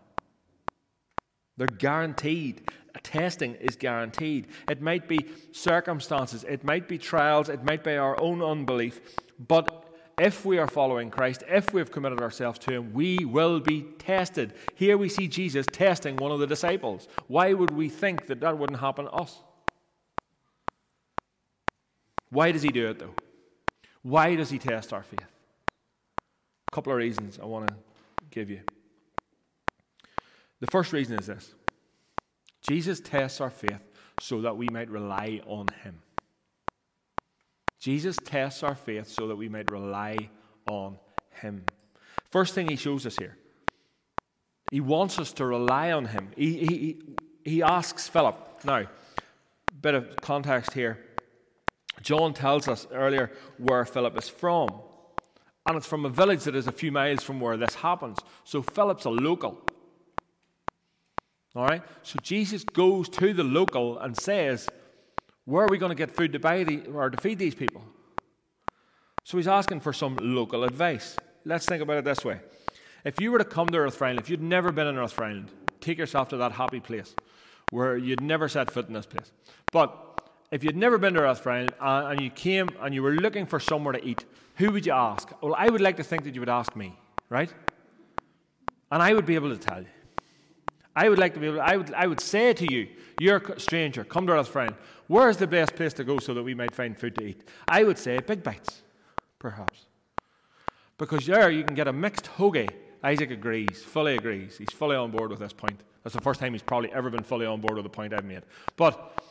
They're 1.57 1.67
guaranteed 1.67 2.69
testing 3.03 3.55
is 3.55 3.75
guaranteed. 3.75 4.47
It 4.69 4.81
might 4.81 5.07
be 5.07 5.19
circumstances, 5.51 6.43
it 6.43 6.63
might 6.63 6.87
be 6.87 6.97
trials, 6.97 7.49
it 7.49 7.63
might 7.63 7.83
be 7.83 7.95
our 7.95 8.19
own 8.19 8.41
unbelief, 8.41 8.99
but 9.47 9.83
if 10.19 10.45
we 10.45 10.57
are 10.57 10.67
following 10.67 11.11
Christ, 11.11 11.43
if 11.47 11.73
we've 11.73 11.91
committed 11.91 12.21
ourselves 12.21 12.57
to 12.59 12.71
Him, 12.71 12.91
we 12.91 13.23
will 13.23 13.59
be 13.59 13.83
tested. 13.99 14.53
Here 14.73 14.97
we 14.97 15.09
see 15.09 15.27
Jesus 15.27 15.67
testing 15.71 16.15
one 16.15 16.31
of 16.31 16.39
the 16.39 16.47
disciples. 16.47 17.07
Why 17.27 17.53
would 17.53 17.69
we 17.69 17.87
think 17.87 18.25
that 18.25 18.39
that 18.39 18.57
wouldn't 18.57 18.79
happen 18.79 19.05
to 19.05 19.11
us? 19.11 19.43
Why 22.31 22.51
does 22.51 22.63
He 22.63 22.69
do 22.69 22.87
it 22.87 22.97
though? 22.97 23.13
Why 24.01 24.35
does 24.35 24.49
He 24.49 24.57
test 24.57 24.91
our 24.91 25.03
faith? 25.03 25.21
A 25.21 26.75
couple 26.75 26.91
of 26.91 26.97
reasons 26.97 27.39
I 27.39 27.45
want 27.45 27.67
to 27.67 27.75
give 28.31 28.49
you. 28.49 28.61
The 30.59 30.67
first 30.71 30.93
reason 30.93 31.19
is 31.19 31.27
this 31.27 31.53
Jesus 32.61 32.99
tests 32.99 33.41
our 33.41 33.49
faith 33.49 33.83
so 34.19 34.41
that 34.41 34.57
we 34.57 34.67
might 34.69 34.89
rely 34.89 35.41
on 35.45 35.67
him. 35.83 35.99
Jesus 37.79 38.17
tests 38.23 38.63
our 38.63 38.75
faith 38.75 39.07
so 39.07 39.27
that 39.27 39.35
we 39.35 39.49
might 39.49 39.69
rely 39.71 40.17
on 40.67 40.97
him. 41.41 41.63
First 42.31 42.53
thing 42.53 42.67
he 42.67 42.75
shows 42.75 43.05
us 43.05 43.15
here, 43.15 43.37
he 44.71 44.81
wants 44.81 45.19
us 45.19 45.31
to 45.33 45.45
rely 45.45 45.91
on 45.91 46.05
him. 46.05 46.29
He, 46.35 46.57
he, 46.57 46.97
he 47.45 47.63
asks 47.63 48.07
Philip, 48.07 48.35
now, 48.65 48.87
bit 49.81 49.93
of 49.93 50.15
context 50.21 50.73
here. 50.73 50.97
John 52.01 52.33
tells 52.33 52.67
us 52.67 52.87
earlier 52.91 53.31
where 53.57 53.85
Philip 53.85 54.17
is 54.17 54.29
from. 54.29 54.69
And 55.67 55.75
it's 55.75 55.87
from 55.87 56.05
a 56.05 56.09
village 56.09 56.43
that 56.43 56.55
is 56.55 56.67
a 56.67 56.71
few 56.71 56.91
miles 56.91 57.23
from 57.23 57.39
where 57.39 57.57
this 57.57 57.75
happens. 57.75 58.17
So 58.45 58.61
Philip's 58.61 59.05
a 59.05 59.09
local. 59.09 59.61
All 61.57 61.65
right? 61.65 61.81
So 62.03 62.19
Jesus 62.21 62.63
goes 62.63 63.09
to 63.09 63.33
the 63.33 63.43
local 63.43 63.97
and 63.97 64.15
says, 64.15 64.69
Where 65.45 65.65
are 65.65 65.67
we 65.67 65.79
going 65.79 65.89
to 65.89 65.95
get 65.95 66.11
food 66.11 66.31
to 66.33 66.39
buy 66.39 66.63
the, 66.63 66.85
or 66.85 67.09
to 67.09 67.19
feed 67.19 67.39
these 67.39 67.55
people? 67.55 67.83
So 69.23 69.37
he's 69.37 69.47
asking 69.47 69.79
for 69.79 69.91
some 69.91 70.17
local 70.21 70.63
advice. 70.63 71.17
Let's 71.45 71.65
think 71.65 71.81
about 71.81 71.97
it 71.97 72.05
this 72.05 72.23
way. 72.23 72.39
If 73.03 73.19
you 73.19 73.31
were 73.31 73.39
to 73.39 73.43
come 73.43 73.67
to 73.67 73.77
Rathfriland, 73.79 74.19
if 74.19 74.29
you'd 74.29 74.41
never 74.41 74.71
been 74.71 74.85
in 74.85 74.95
Rathfriland, 74.95 75.47
take 75.81 75.97
yourself 75.97 76.29
to 76.29 76.37
that 76.37 76.51
happy 76.51 76.79
place 76.79 77.15
where 77.71 77.97
you'd 77.97 78.21
never 78.21 78.47
set 78.47 78.69
foot 78.69 78.87
in 78.87 78.93
this 78.93 79.07
place. 79.07 79.31
But 79.71 80.21
if 80.51 80.63
you'd 80.63 80.77
never 80.77 80.99
been 80.99 81.15
to 81.15 81.21
Rathfriland 81.21 81.71
uh, 81.81 82.09
and 82.09 82.21
you 82.21 82.29
came 82.29 82.69
and 82.81 82.93
you 82.93 83.01
were 83.01 83.13
looking 83.13 83.47
for 83.47 83.59
somewhere 83.59 83.93
to 83.93 84.05
eat, 84.05 84.25
who 84.57 84.71
would 84.71 84.85
you 84.85 84.93
ask? 84.93 85.31
Well, 85.41 85.55
I 85.57 85.69
would 85.69 85.81
like 85.81 85.97
to 85.97 86.03
think 86.03 86.23
that 86.25 86.35
you 86.35 86.41
would 86.41 86.49
ask 86.49 86.75
me, 86.75 86.95
right? 87.29 87.51
And 88.91 89.01
I 89.01 89.13
would 89.13 89.25
be 89.25 89.33
able 89.33 89.49
to 89.49 89.57
tell 89.57 89.81
you. 89.81 89.87
I 90.97 91.09
would 91.09 91.19
like 91.19 91.35
to 91.35 91.39
be 91.39 91.45
able, 91.45 91.61
I 91.61 91.77
would, 91.77 91.93
I 91.93 92.07
would 92.07 92.19
say 92.19 92.53
to 92.53 92.73
you, 92.73 92.87
you're 93.19 93.37
a 93.37 93.59
stranger, 93.59 94.03
come 94.03 94.25
to 94.25 94.35
us, 94.35 94.47
friend. 94.47 94.73
Where 95.05 95.29
is 95.29 95.37
the 95.37 95.45
best 95.45 95.75
place 95.75 95.93
to 95.93 96.03
go 96.03 96.17
so 96.17 96.33
that 96.33 96.41
we 96.41 96.55
might 96.55 96.73
find 96.73 96.97
food 96.97 97.13
to 97.17 97.23
eat? 97.23 97.47
I 97.67 97.83
would 97.83 97.99
say 97.99 98.17
Big 98.17 98.41
Bites, 98.41 98.81
perhaps. 99.37 99.85
Because 100.97 101.27
there 101.27 101.51
you 101.51 101.63
can 101.63 101.75
get 101.75 101.87
a 101.87 101.93
mixed 101.93 102.25
hoagie. 102.25 102.71
Isaac 103.03 103.29
agrees, 103.29 103.83
fully 103.83 104.15
agrees. 104.15 104.57
He's 104.57 104.71
fully 104.73 104.95
on 104.95 105.11
board 105.11 105.29
with 105.29 105.37
this 105.37 105.53
point. 105.53 105.79
That's 106.03 106.15
the 106.15 106.21
first 106.21 106.39
time 106.39 106.53
he's 106.53 106.63
probably 106.63 106.91
ever 106.91 107.11
been 107.11 107.21
fully 107.21 107.45
on 107.45 107.61
board 107.61 107.75
with 107.75 107.83
the 107.83 107.91
point 107.91 108.11
I've 108.11 108.25
made. 108.25 108.41
But 108.75 109.21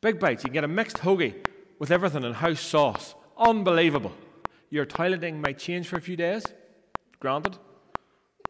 Big 0.00 0.18
Bites, 0.18 0.42
you 0.42 0.48
can 0.48 0.54
get 0.54 0.64
a 0.64 0.68
mixed 0.68 0.96
hoagie 0.96 1.34
with 1.78 1.92
everything 1.92 2.24
in 2.24 2.32
house 2.32 2.60
sauce. 2.60 3.14
Unbelievable. 3.38 4.12
Your 4.70 4.86
toileting 4.86 5.40
might 5.40 5.60
change 5.60 5.86
for 5.86 5.98
a 5.98 6.00
few 6.00 6.16
days, 6.16 6.44
granted. 7.20 7.58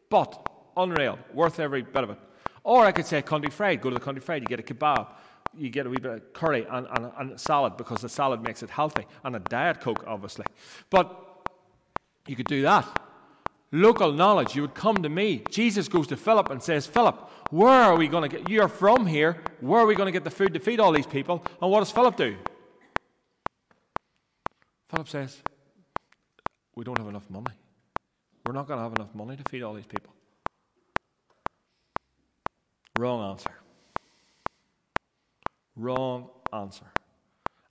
But 0.09 0.49
unreal, 0.77 1.19
worth 1.33 1.59
every 1.59 1.81
bit 1.81 2.03
of 2.03 2.09
it. 2.11 2.17
Or 2.63 2.85
I 2.85 2.91
could 2.91 3.05
say 3.05 3.21
country 3.21 3.51
fried. 3.51 3.81
Go 3.81 3.89
to 3.89 3.95
the 3.95 4.01
country 4.01 4.21
fried, 4.21 4.41
you 4.41 4.47
get 4.47 4.59
a 4.59 4.63
kebab, 4.63 5.07
you 5.55 5.69
get 5.69 5.85
a 5.85 5.89
wee 5.89 5.97
bit 5.97 6.11
of 6.11 6.33
curry 6.33 6.65
and, 6.69 6.87
and, 6.95 7.11
and 7.17 7.39
salad 7.39 7.77
because 7.77 8.01
the 8.01 8.09
salad 8.09 8.41
makes 8.41 8.63
it 8.63 8.69
healthy, 8.69 9.05
and 9.23 9.35
a 9.35 9.39
diet 9.39 9.79
coke, 9.81 10.03
obviously. 10.07 10.45
But 10.89 11.49
you 12.27 12.35
could 12.35 12.47
do 12.47 12.63
that. 12.63 13.01
Local 13.71 14.11
knowledge, 14.11 14.55
you 14.55 14.61
would 14.61 14.73
come 14.73 14.95
to 15.03 15.09
me. 15.09 15.43
Jesus 15.49 15.87
goes 15.87 16.07
to 16.07 16.17
Philip 16.17 16.49
and 16.49 16.61
says, 16.63 16.87
Philip, 16.87 17.29
where 17.51 17.69
are 17.69 17.95
we 17.95 18.07
going 18.07 18.29
to 18.29 18.37
get? 18.37 18.49
You're 18.49 18.67
from 18.67 19.05
here. 19.05 19.37
Where 19.59 19.81
are 19.81 19.85
we 19.85 19.95
going 19.95 20.07
to 20.07 20.11
get 20.11 20.23
the 20.23 20.31
food 20.31 20.53
to 20.53 20.59
feed 20.59 20.79
all 20.79 20.91
these 20.91 21.05
people? 21.05 21.43
And 21.61 21.69
what 21.69 21.79
does 21.79 21.91
Philip 21.91 22.15
do? 22.15 22.35
Philip 24.89 25.09
says, 25.09 25.41
We 26.75 26.83
don't 26.83 26.97
have 26.97 27.07
enough 27.07 27.29
money. 27.29 27.53
We're 28.45 28.53
not 28.53 28.67
going 28.67 28.77
to 28.77 28.83
have 28.83 28.93
enough 28.93 29.13
money 29.13 29.35
to 29.35 29.43
feed 29.49 29.61
all 29.61 29.73
these 29.73 29.85
people. 29.85 30.14
Wrong 32.97 33.31
answer. 33.31 33.51
Wrong 35.75 36.29
answer. 36.53 36.85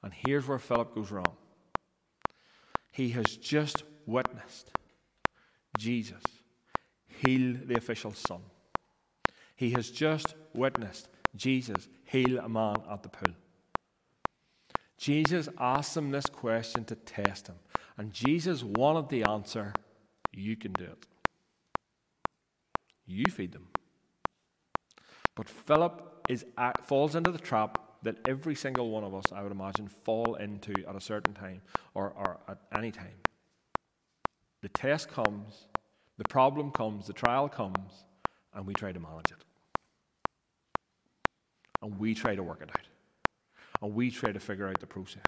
And 0.02 0.12
here's 0.12 0.47
where 0.47 0.59
Philip 0.59 0.95
goes 0.95 1.11
wrong. 1.11 1.37
He 2.93 3.11
has 3.11 3.37
just 3.37 3.85
witnessed 4.07 4.71
Jesus 5.78 6.23
heal 7.07 7.57
the 7.64 7.76
official's 7.76 8.19
son. 8.19 8.40
He 9.57 9.71
has 9.71 9.90
just 9.90 10.35
witnessed 10.52 11.09
Jesus 11.37 11.88
heal 12.04 12.38
a 12.38 12.49
man 12.49 12.76
at 12.90 13.02
the 13.02 13.09
pool. 13.09 13.35
Jesus 14.99 15.49
asked 15.59 15.97
him 15.97 16.11
this 16.11 16.26
question 16.26 16.85
to 16.85 16.95
test 16.95 17.49
him. 17.49 17.57
And 17.97 18.12
Jesus 18.12 18.62
wanted 18.62 19.09
the 19.09 19.25
answer 19.25 19.73
you 20.33 20.57
can 20.57 20.73
do 20.73 20.85
it. 20.85 21.07
You 23.07 23.25
feed 23.31 23.52
them. 23.52 23.69
But 25.35 25.49
Philip 25.49 26.25
is, 26.29 26.45
falls 26.83 27.14
into 27.14 27.31
the 27.31 27.38
trap 27.38 27.79
that 28.03 28.17
every 28.29 28.55
single 28.55 28.91
one 28.91 29.03
of 29.03 29.14
us, 29.14 29.25
I 29.35 29.43
would 29.43 29.53
imagine, 29.53 29.88
fall 29.88 30.35
into 30.37 30.73
at 30.87 30.95
a 30.95 31.00
certain 31.00 31.35
time 31.35 31.62
or, 31.95 32.11
or 32.11 32.38
at 32.49 32.59
any 32.76 32.91
time. 32.91 33.17
The 34.62 34.69
test 34.69 35.09
comes, 35.09 35.67
the 36.19 36.25
problem 36.29 36.71
comes, 36.71 37.07
the 37.07 37.12
trial 37.12 37.49
comes, 37.49 38.05
and 38.55 38.67
we 38.67 38.75
try 38.75 38.93
to 38.93 39.00
manage 39.00 39.31
it. 39.31 39.45
And 41.83 41.99
we 41.99 42.14
try 42.14 42.35
to 42.35 42.43
work 42.43 42.62
it 42.62 42.71
out. 42.71 42.87
And 43.83 43.95
we 43.95 44.11
try 44.11 44.33
to 44.33 44.41
figure 44.41 44.69
out 44.69 44.79
the 44.81 44.87
process. 44.87 45.23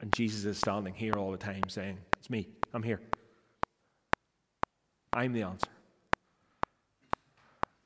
And 0.00 0.12
Jesus 0.14 0.44
is 0.44 0.58
standing 0.58 0.94
here 0.94 1.14
all 1.14 1.30
the 1.30 1.38
time 1.38 1.62
saying, 1.68 1.98
It's 2.18 2.30
me, 2.30 2.48
I'm 2.72 2.82
here. 2.82 3.00
I'm 5.12 5.32
the 5.32 5.42
answer. 5.42 5.71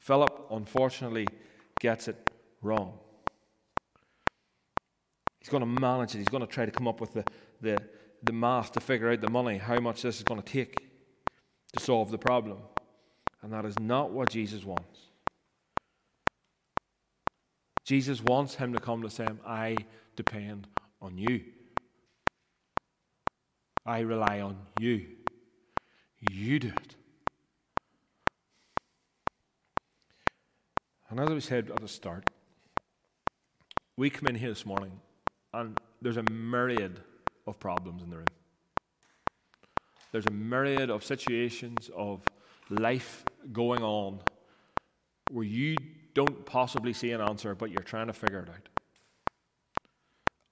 Philip, 0.06 0.46
unfortunately, 0.52 1.26
gets 1.80 2.06
it 2.06 2.30
wrong. 2.62 2.96
He's 5.40 5.48
going 5.48 5.62
to 5.62 5.80
manage 5.80 6.14
it. 6.14 6.18
He's 6.18 6.28
going 6.28 6.46
to 6.46 6.52
try 6.52 6.64
to 6.64 6.70
come 6.70 6.86
up 6.86 7.00
with 7.00 7.12
the, 7.12 7.24
the, 7.60 7.76
the 8.22 8.32
math 8.32 8.70
to 8.72 8.80
figure 8.80 9.10
out 9.10 9.20
the 9.20 9.28
money, 9.28 9.58
how 9.58 9.80
much 9.80 10.02
this 10.02 10.18
is 10.18 10.22
going 10.22 10.40
to 10.40 10.48
take 10.48 10.76
to 11.76 11.82
solve 11.82 12.12
the 12.12 12.18
problem. 12.18 12.58
And 13.42 13.52
that 13.52 13.64
is 13.64 13.76
not 13.80 14.12
what 14.12 14.30
Jesus 14.30 14.64
wants. 14.64 15.00
Jesus 17.84 18.22
wants 18.22 18.54
him 18.54 18.72
to 18.74 18.78
come 18.78 19.02
to 19.02 19.10
say, 19.10 19.26
I 19.44 19.76
depend 20.14 20.68
on 21.02 21.18
you. 21.18 21.40
I 23.84 24.00
rely 24.00 24.40
on 24.40 24.56
you. 24.78 25.04
You 26.30 26.60
do 26.60 26.68
it. 26.68 26.95
And 31.08 31.20
as 31.20 31.28
we 31.30 31.40
said 31.40 31.70
at 31.70 31.80
the 31.80 31.88
start, 31.88 32.28
we 33.96 34.10
come 34.10 34.26
in 34.28 34.34
here 34.34 34.48
this 34.48 34.66
morning 34.66 35.00
and 35.54 35.78
there's 36.02 36.16
a 36.16 36.24
myriad 36.30 37.00
of 37.46 37.58
problems 37.58 38.02
in 38.02 38.10
the 38.10 38.16
room. 38.16 38.26
There's 40.12 40.26
a 40.26 40.32
myriad 40.32 40.90
of 40.90 41.04
situations 41.04 41.90
of 41.94 42.22
life 42.70 43.24
going 43.52 43.82
on 43.82 44.20
where 45.30 45.44
you 45.44 45.76
don't 46.14 46.44
possibly 46.46 46.92
see 46.92 47.12
an 47.12 47.20
answer, 47.20 47.54
but 47.54 47.70
you're 47.70 47.82
trying 47.82 48.06
to 48.06 48.12
figure 48.12 48.40
it 48.40 48.48
out. 48.48 48.68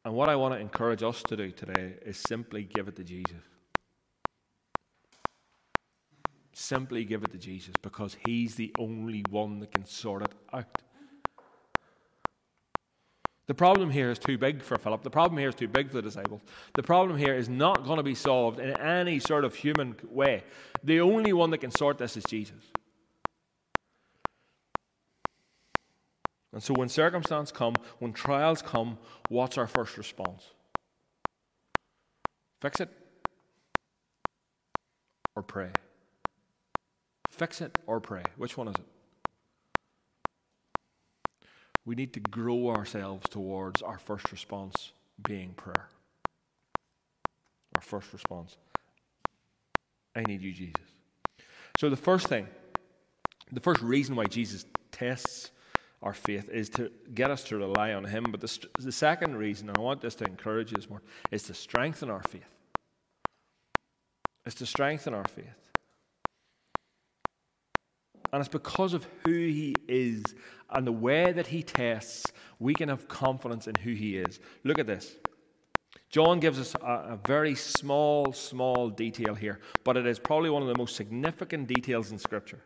And 0.05 0.15
what 0.15 0.29
I 0.29 0.37
want 0.37 0.55
to 0.55 0.61
encourage 0.61 1.03
us 1.03 1.23
to 1.25 1.37
do 1.37 1.51
today 1.51 1.95
is 2.05 2.19
simply 2.19 2.65
give 2.65 2.89
it 2.89 2.97
to 2.97 3.05
Jesus. 3.05 3.54
Simply 6.65 7.05
give 7.05 7.23
it 7.23 7.31
to 7.33 7.37
Jesus 7.37 7.75
because 7.83 8.17
He's 8.25 8.55
the 8.55 8.73
only 8.79 9.23
one 9.29 9.61
that 9.61 9.71
can 9.71 9.85
sort 9.85 10.23
it 10.23 10.33
out. 10.51 10.65
The 13.47 13.53
problem 13.53 13.91
here 13.91 14.11
is 14.11 14.19
too 14.19 14.39
big 14.39 14.63
for 14.63 14.79
Philip. 14.79 15.03
The 15.03 15.11
problem 15.11 15.39
here 15.39 15.51
is 15.51 15.55
too 15.55 15.69
big 15.69 15.89
for 15.89 15.97
the 15.97 16.03
disciples. 16.03 16.41
The 16.73 16.83
problem 16.83 17.19
here 17.19 17.35
is 17.35 17.51
not 17.51 17.85
going 17.85 17.99
to 17.99 18.03
be 18.03 18.15
solved 18.15 18.61
in 18.61 18.75
any 18.81 19.19
sort 19.19 19.45
of 19.45 19.55
human 19.55 19.95
way. 20.09 20.43
The 20.83 21.03
only 21.03 21.35
one 21.35 21.51
that 21.51 21.59
can 21.59 21.71
sort 21.71 21.99
this 21.99 22.17
is 22.17 22.25
Jesus. 22.25 22.65
And 26.55 26.63
so 26.63 26.73
when 26.73 26.89
circumstances 26.89 27.53
come, 27.53 27.75
when 27.99 28.15
trials 28.15 28.63
come, 28.63 28.97
what's 29.29 29.59
our 29.59 29.67
first 29.67 29.99
response? 29.99 30.45
Fix 32.63 32.81
it 32.81 32.89
or 35.37 35.43
pray? 35.43 35.69
Fix 37.35 37.61
it 37.61 37.77
or 37.89 37.99
pray? 37.99 38.23
Which 38.37 38.57
one 38.57 38.69
is 38.69 38.75
it? 38.77 38.87
We 41.85 41.97
need 41.97 42.13
to 42.13 42.21
grow 42.21 42.69
ourselves 42.69 43.29
towards 43.29 43.83
our 43.83 43.99
first 43.99 44.31
response 44.31 44.93
being 45.27 45.53
prayer. 45.55 45.89
Our 47.75 47.83
first 47.83 48.13
response. 48.13 48.57
I 50.15 50.23
need 50.23 50.43
you, 50.43 50.53
Jesus. 50.53 50.85
So, 51.81 51.91
the 51.91 51.97
first 51.97 52.29
thing, 52.29 52.47
the 53.51 53.61
first 53.61 53.83
reason 53.83 54.15
why 54.15 54.27
Jesus 54.27 54.65
tests 54.93 55.51
our 56.05 56.13
faith 56.13 56.49
is 56.51 56.69
to 56.71 56.89
get 57.15 57.33
us 57.33 57.43
to 57.45 57.57
rely 57.57 57.95
on 57.95 58.05
Him. 58.05 58.27
But 58.31 58.43
the, 58.43 58.67
the 58.79 58.93
second 58.93 59.37
reason, 59.37 59.69
and 59.69 59.77
I 59.77 59.81
want 59.81 60.01
this 60.01 60.15
to 60.17 60.25
encourage 60.25 60.71
you 60.71 60.77
this 60.77 60.89
morning, 60.89 61.09
is 61.33 61.43
to 61.45 61.55
strengthen 61.55 62.11
our 62.11 62.23
faith. 62.23 62.45
Is 64.47 64.55
to 64.57 64.67
strengthen 64.67 65.15
our 65.15 65.25
faith. 65.25 65.74
And 68.35 68.41
it's 68.41 68.49
because 68.49 68.95
of 68.95 69.07
who 69.25 69.31
He 69.31 69.77
is 69.87 70.25
and 70.69 70.85
the 70.85 70.91
way 70.91 71.31
that 71.31 71.47
He 71.47 71.63
tests, 71.63 72.33
we 72.59 72.75
can 72.75 72.89
have 72.89 73.07
confidence 73.07 73.69
in 73.69 73.77
who 73.77 73.93
He 73.93 74.19
is. 74.19 74.41
Look 74.65 74.81
at 74.81 74.89
this. 74.89 75.15
John 76.11 76.41
gives 76.41 76.59
us 76.59 76.75
a, 76.83 77.13
a, 77.13 77.21
very 77.29 77.55
small, 77.55 78.33
small 78.33 78.91
detail 78.91 79.37
here, 79.37 79.61
but 79.85 79.97
it 79.97 80.05
is 80.05 80.19
probably 80.19 80.51
one 80.51 80.63
of 80.63 80.69
the 80.69 80.77
most 80.77 80.97
significant 80.97 81.69
details 81.69 82.11
in 82.11 82.19
Scripture. 82.19 82.59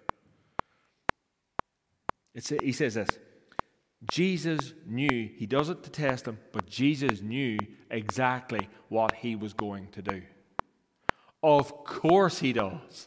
It's, 2.35 2.49
he 2.49 2.73
says 2.73 2.95
this 2.95 3.11
Jesus 4.11 4.73
knew, 4.87 5.29
he 5.35 5.45
does 5.45 5.69
it 5.69 5.83
to 5.83 5.91
test 5.91 6.27
him, 6.27 6.39
but 6.51 6.65
Jesus 6.67 7.21
knew 7.21 7.59
exactly 7.91 8.71
what 8.89 9.15
he 9.17 9.37
was 9.37 9.53
going 9.53 9.89
to 9.89 10.01
do. 10.01 10.23
Of 11.43 11.85
course 11.85 12.39
he 12.39 12.55
does. 12.55 13.07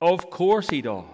Of 0.00 0.30
course 0.30 0.70
he 0.70 0.82
does. 0.82 1.04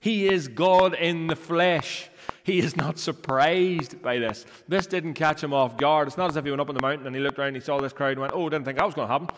He 0.00 0.28
is 0.28 0.48
God 0.48 0.94
in 0.94 1.26
the 1.26 1.36
flesh. 1.36 2.08
He 2.44 2.60
is 2.60 2.76
not 2.76 2.98
surprised 2.98 4.00
by 4.00 4.18
this. 4.18 4.46
This 4.66 4.86
didn't 4.86 5.14
catch 5.14 5.42
him 5.42 5.52
off 5.52 5.76
guard. 5.76 6.08
It's 6.08 6.16
not 6.16 6.30
as 6.30 6.36
if 6.36 6.44
he 6.44 6.50
went 6.50 6.60
up 6.60 6.68
on 6.68 6.74
the 6.74 6.82
mountain 6.82 7.06
and 7.06 7.14
he 7.14 7.20
looked 7.20 7.38
around 7.38 7.48
and 7.48 7.56
he 7.56 7.62
saw 7.62 7.80
this 7.80 7.92
crowd 7.92 8.12
and 8.12 8.20
went, 8.20 8.32
Oh, 8.34 8.48
didn't 8.48 8.64
think 8.64 8.78
that 8.78 8.86
was 8.86 8.94
going 8.94 9.08
to 9.08 9.12
happen. 9.12 9.28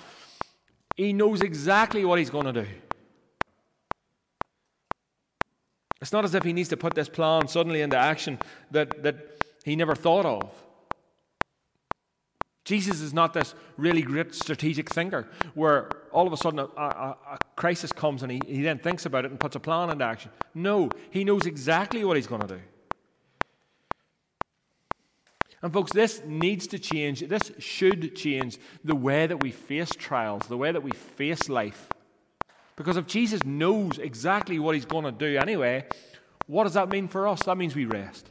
He 0.96 1.12
knows 1.12 1.40
exactly 1.40 2.04
what 2.04 2.18
he's 2.18 2.30
going 2.30 2.46
to 2.46 2.52
do. 2.52 2.66
It's 6.00 6.12
not 6.12 6.24
as 6.24 6.34
if 6.34 6.44
he 6.44 6.52
needs 6.52 6.68
to 6.70 6.76
put 6.76 6.94
this 6.94 7.08
plan 7.08 7.48
suddenly 7.48 7.82
into 7.82 7.96
action 7.96 8.38
that, 8.70 9.02
that 9.02 9.44
he 9.64 9.76
never 9.76 9.94
thought 9.94 10.24
of. 10.24 10.50
Jesus 12.70 13.00
is 13.00 13.12
not 13.12 13.34
this 13.34 13.56
really 13.76 14.00
great 14.00 14.32
strategic 14.32 14.90
thinker 14.90 15.26
where 15.54 15.90
all 16.12 16.24
of 16.24 16.32
a 16.32 16.36
sudden 16.36 16.60
a, 16.60 16.66
a, 16.66 17.16
a, 17.32 17.38
crisis 17.56 17.90
comes 17.90 18.22
and 18.22 18.30
he, 18.30 18.40
he 18.46 18.62
then 18.62 18.78
thinks 18.78 19.06
about 19.06 19.24
it 19.24 19.32
and 19.32 19.40
puts 19.40 19.56
a 19.56 19.60
plan 19.60 19.90
into 19.90 20.04
action. 20.04 20.30
No, 20.54 20.88
he 21.10 21.24
knows 21.24 21.46
exactly 21.46 22.04
what 22.04 22.14
he's 22.14 22.28
going 22.28 22.42
to 22.42 22.46
do. 22.46 22.60
And, 25.62 25.72
folks, 25.72 25.92
this 25.92 26.22
needs 26.24 26.68
to 26.68 26.78
change. 26.78 27.22
This 27.22 27.50
should 27.58 28.14
change 28.14 28.56
the 28.84 28.94
way 28.94 29.26
that 29.26 29.42
we 29.42 29.50
face 29.50 29.90
trials, 29.90 30.46
the 30.46 30.56
way 30.56 30.70
that 30.70 30.84
we 30.84 30.92
face 30.92 31.48
life. 31.48 31.88
Because 32.76 32.96
if 32.96 33.08
Jesus 33.08 33.42
knows 33.44 33.98
exactly 33.98 34.60
what 34.60 34.76
he's 34.76 34.84
going 34.84 35.06
to 35.06 35.10
do 35.10 35.36
anyway, 35.38 35.86
what 36.46 36.64
does 36.64 36.74
that 36.74 36.88
mean 36.88 37.08
for 37.08 37.26
us? 37.26 37.42
That 37.42 37.58
means 37.58 37.74
we 37.74 37.86
rest. 37.86 38.30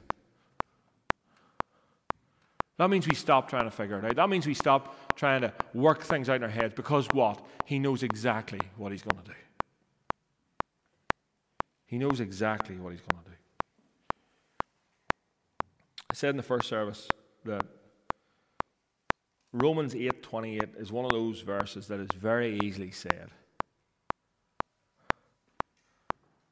That 2.79 2.89
means 2.89 3.07
we 3.07 3.13
stop 3.13 3.49
trying 3.49 3.65
to 3.65 3.71
figure 3.71 3.99
it 3.99 4.05
out. 4.05 4.15
That 4.15 4.29
means 4.29 4.47
we 4.47 4.53
stop 4.53 5.15
trying 5.15 5.41
to 5.41 5.53
work 5.73 6.01
things 6.01 6.29
out 6.29 6.37
in 6.37 6.43
our 6.43 6.49
heads 6.49 6.73
because 6.73 7.07
what? 7.11 7.45
He 7.65 7.77
knows 7.77 8.03
exactly 8.03 8.61
what 8.77 8.93
he's 8.93 9.03
going 9.03 9.21
to 9.21 9.31
do. 9.31 9.37
He 11.85 11.97
knows 11.97 12.21
exactly 12.21 12.77
what 12.77 12.93
he's 12.93 13.01
going 13.01 13.21
to 13.25 13.29
do. 13.31 13.35
I 16.09 16.13
said 16.13 16.29
in 16.29 16.37
the 16.37 16.43
first 16.43 16.69
service 16.69 17.09
that 17.43 17.65
Romans 19.51 19.93
8:28 19.93 20.79
is 20.79 20.89
one 20.89 21.03
of 21.03 21.11
those 21.11 21.41
verses 21.41 21.87
that 21.87 21.99
is 21.99 22.07
very 22.15 22.59
easily 22.63 22.91
said. 22.91 23.29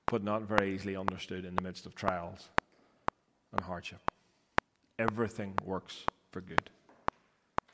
but 0.09 0.23
not 0.23 0.43
very 0.43 0.73
easily 0.73 0.95
understood 0.95 1.43
in 1.43 1.53
the 1.53 1.61
midst 1.61 1.85
of 1.85 1.93
trials 1.93 2.47
and 3.51 3.59
hardship. 3.59 3.99
Everything 4.97 5.53
works 5.65 6.05
for 6.37 6.41
good. 6.41 6.69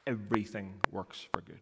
Everything 0.08 0.76
works 0.89 1.28
for 1.34 1.41
good. 1.41 1.60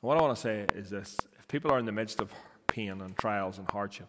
What 0.00 0.16
I 0.16 0.22
want 0.22 0.34
to 0.36 0.40
say 0.40 0.64
is 0.74 0.88
this 0.88 1.18
if 1.38 1.46
people 1.48 1.70
are 1.70 1.78
in 1.78 1.84
the 1.84 1.92
midst 1.92 2.18
of 2.18 2.32
pain 2.66 3.02
and 3.02 3.14
trials 3.18 3.58
and 3.58 3.70
hardship, 3.70 4.08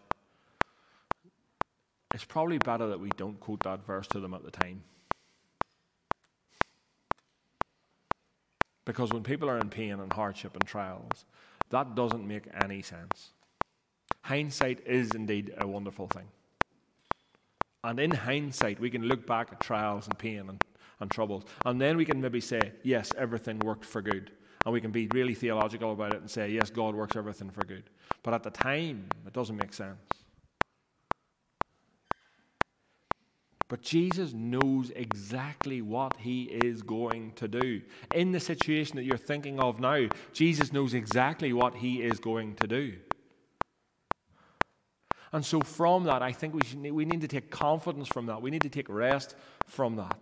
it's 2.14 2.24
probably 2.24 2.56
better 2.56 2.88
that 2.88 2.98
we 2.98 3.10
don't 3.18 3.38
quote 3.38 3.62
that 3.64 3.86
verse 3.86 4.06
to 4.08 4.20
them 4.20 4.32
at 4.32 4.42
the 4.42 4.50
time. 4.50 4.82
Because 8.86 9.12
when 9.12 9.22
people 9.22 9.50
are 9.50 9.58
in 9.58 9.68
pain 9.68 10.00
and 10.00 10.10
hardship 10.10 10.54
and 10.54 10.66
trials, 10.66 11.26
that 11.68 11.94
doesn't 11.94 12.26
make 12.26 12.44
any 12.64 12.80
sense. 12.80 13.32
Hindsight 14.22 14.86
is 14.86 15.10
indeed 15.10 15.52
a 15.58 15.66
wonderful 15.66 16.06
thing. 16.06 16.28
And 17.82 17.98
in 17.98 18.10
hindsight, 18.10 18.78
we 18.78 18.90
can 18.90 19.02
look 19.02 19.26
back 19.26 19.48
at 19.52 19.60
trials 19.60 20.06
and 20.06 20.18
pain 20.18 20.40
and, 20.48 20.62
and 21.00 21.10
troubles, 21.10 21.44
and 21.64 21.80
then 21.80 21.96
we 21.96 22.04
can 22.04 22.20
maybe 22.20 22.40
say, 22.40 22.72
yes, 22.82 23.10
everything 23.16 23.58
worked 23.60 23.84
for 23.84 24.02
good. 24.02 24.32
And 24.66 24.74
we 24.74 24.80
can 24.82 24.90
be 24.90 25.08
really 25.14 25.34
theological 25.34 25.92
about 25.92 26.12
it 26.12 26.20
and 26.20 26.30
say, 26.30 26.50
yes, 26.50 26.68
God 26.68 26.94
works 26.94 27.16
everything 27.16 27.48
for 27.48 27.64
good. 27.64 27.84
But 28.22 28.34
at 28.34 28.42
the 28.42 28.50
time, 28.50 29.06
it 29.26 29.32
doesn't 29.32 29.56
make 29.56 29.72
sense. 29.72 29.96
But 33.68 33.80
Jesus 33.80 34.34
knows 34.34 34.90
exactly 34.90 35.80
what 35.80 36.16
he 36.18 36.42
is 36.42 36.82
going 36.82 37.32
to 37.36 37.48
do. 37.48 37.80
In 38.14 38.32
the 38.32 38.40
situation 38.40 38.96
that 38.96 39.04
you're 39.04 39.16
thinking 39.16 39.60
of 39.60 39.78
now, 39.78 40.08
Jesus 40.32 40.72
knows 40.72 40.92
exactly 40.92 41.52
what 41.52 41.76
he 41.76 42.02
is 42.02 42.18
going 42.18 42.56
to 42.56 42.66
do. 42.66 42.94
And 45.32 45.44
so, 45.44 45.60
from 45.60 46.04
that, 46.04 46.22
I 46.22 46.32
think 46.32 46.54
we, 46.54 46.60
should, 46.64 46.80
we 46.90 47.04
need 47.04 47.20
to 47.20 47.28
take 47.28 47.50
confidence 47.50 48.08
from 48.08 48.26
that. 48.26 48.42
We 48.42 48.50
need 48.50 48.62
to 48.62 48.68
take 48.68 48.88
rest 48.88 49.36
from 49.66 49.96
that. 49.96 50.18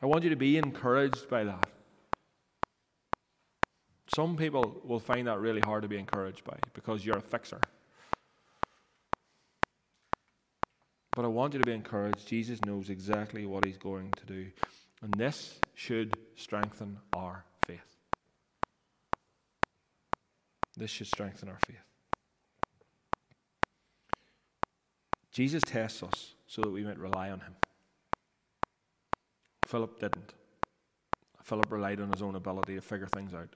I 0.00 0.06
want 0.06 0.24
you 0.24 0.30
to 0.30 0.36
be 0.36 0.56
encouraged 0.58 1.28
by 1.28 1.44
that. 1.44 1.68
Some 4.14 4.36
people 4.36 4.82
will 4.84 4.98
find 4.98 5.26
that 5.28 5.38
really 5.38 5.60
hard 5.60 5.82
to 5.82 5.88
be 5.88 5.96
encouraged 5.96 6.44
by 6.44 6.58
because 6.74 7.04
you're 7.06 7.18
a 7.18 7.22
fixer. 7.22 7.60
But 11.14 11.24
I 11.24 11.28
want 11.28 11.52
you 11.52 11.60
to 11.60 11.66
be 11.66 11.72
encouraged. 11.72 12.26
Jesus 12.26 12.58
knows 12.64 12.90
exactly 12.90 13.46
what 13.46 13.64
he's 13.64 13.78
going 13.78 14.10
to 14.12 14.26
do. 14.26 14.46
And 15.02 15.14
this 15.14 15.58
should 15.74 16.16
strengthen 16.36 16.98
our 17.12 17.44
faith. 17.66 17.80
This 20.76 20.90
should 20.90 21.06
strengthen 21.06 21.48
our 21.48 21.58
faith. 21.66 21.76
Jesus 25.30 25.62
tests 25.64 26.02
us 26.02 26.34
so 26.46 26.62
that 26.62 26.70
we 26.70 26.84
might 26.84 26.98
rely 26.98 27.30
on 27.30 27.40
him. 27.40 27.54
Philip 29.66 29.98
didn't. 29.98 30.34
Philip 31.42 31.72
relied 31.72 32.00
on 32.00 32.12
his 32.12 32.22
own 32.22 32.36
ability 32.36 32.74
to 32.74 32.82
figure 32.82 33.06
things 33.06 33.32
out. 33.34 33.54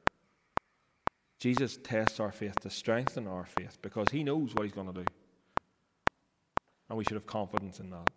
Jesus 1.38 1.78
tests 1.82 2.18
our 2.18 2.32
faith 2.32 2.58
to 2.60 2.70
strengthen 2.70 3.26
our 3.26 3.44
faith 3.44 3.78
because 3.82 4.06
he 4.10 4.24
knows 4.24 4.54
what 4.54 4.64
he's 4.64 4.72
going 4.72 4.86
to 4.86 5.04
do. 5.04 5.04
And 6.88 6.96
we 6.96 7.04
should 7.04 7.14
have 7.14 7.26
confidence 7.26 7.80
in 7.80 7.90
that. 7.90 8.10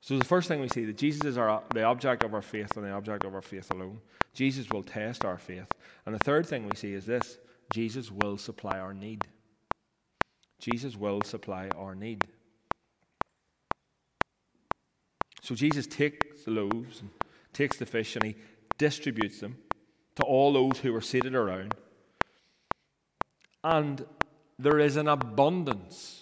So 0.00 0.18
the 0.18 0.24
first 0.24 0.48
thing 0.48 0.60
we 0.60 0.68
see 0.68 0.84
that 0.86 0.96
Jesus 0.96 1.24
is 1.24 1.38
our, 1.38 1.62
the 1.74 1.82
object 1.82 2.24
of 2.24 2.34
our 2.34 2.42
faith 2.42 2.76
and 2.76 2.86
the 2.86 2.90
object 2.90 3.24
of 3.24 3.34
our 3.34 3.42
faith 3.42 3.70
alone. 3.70 4.00
Jesus 4.32 4.68
will 4.70 4.82
test 4.82 5.24
our 5.24 5.38
faith. 5.38 5.70
And 6.06 6.14
the 6.14 6.20
third 6.20 6.46
thing 6.46 6.64
we 6.64 6.76
see 6.76 6.94
is 6.94 7.04
this 7.04 7.38
Jesus 7.72 8.10
will 8.10 8.36
supply 8.38 8.78
our 8.78 8.94
need. 8.94 9.26
Jesus 10.58 10.96
will 10.96 11.22
supply 11.22 11.68
our 11.76 11.94
need. 11.94 12.24
So 15.42 15.54
Jesus 15.54 15.86
takes 15.86 16.44
the 16.44 16.50
loaves 16.50 17.00
and 17.00 17.10
takes 17.52 17.76
the 17.76 17.86
fish 17.86 18.14
and 18.14 18.24
he 18.24 18.36
distributes 18.78 19.40
them 19.40 19.56
to 20.16 20.22
all 20.22 20.52
those 20.52 20.78
who 20.78 20.92
were 20.92 21.00
seated 21.00 21.34
around. 21.34 21.74
And 23.64 24.04
there 24.58 24.78
is 24.78 24.96
an 24.96 25.08
abundance 25.08 26.18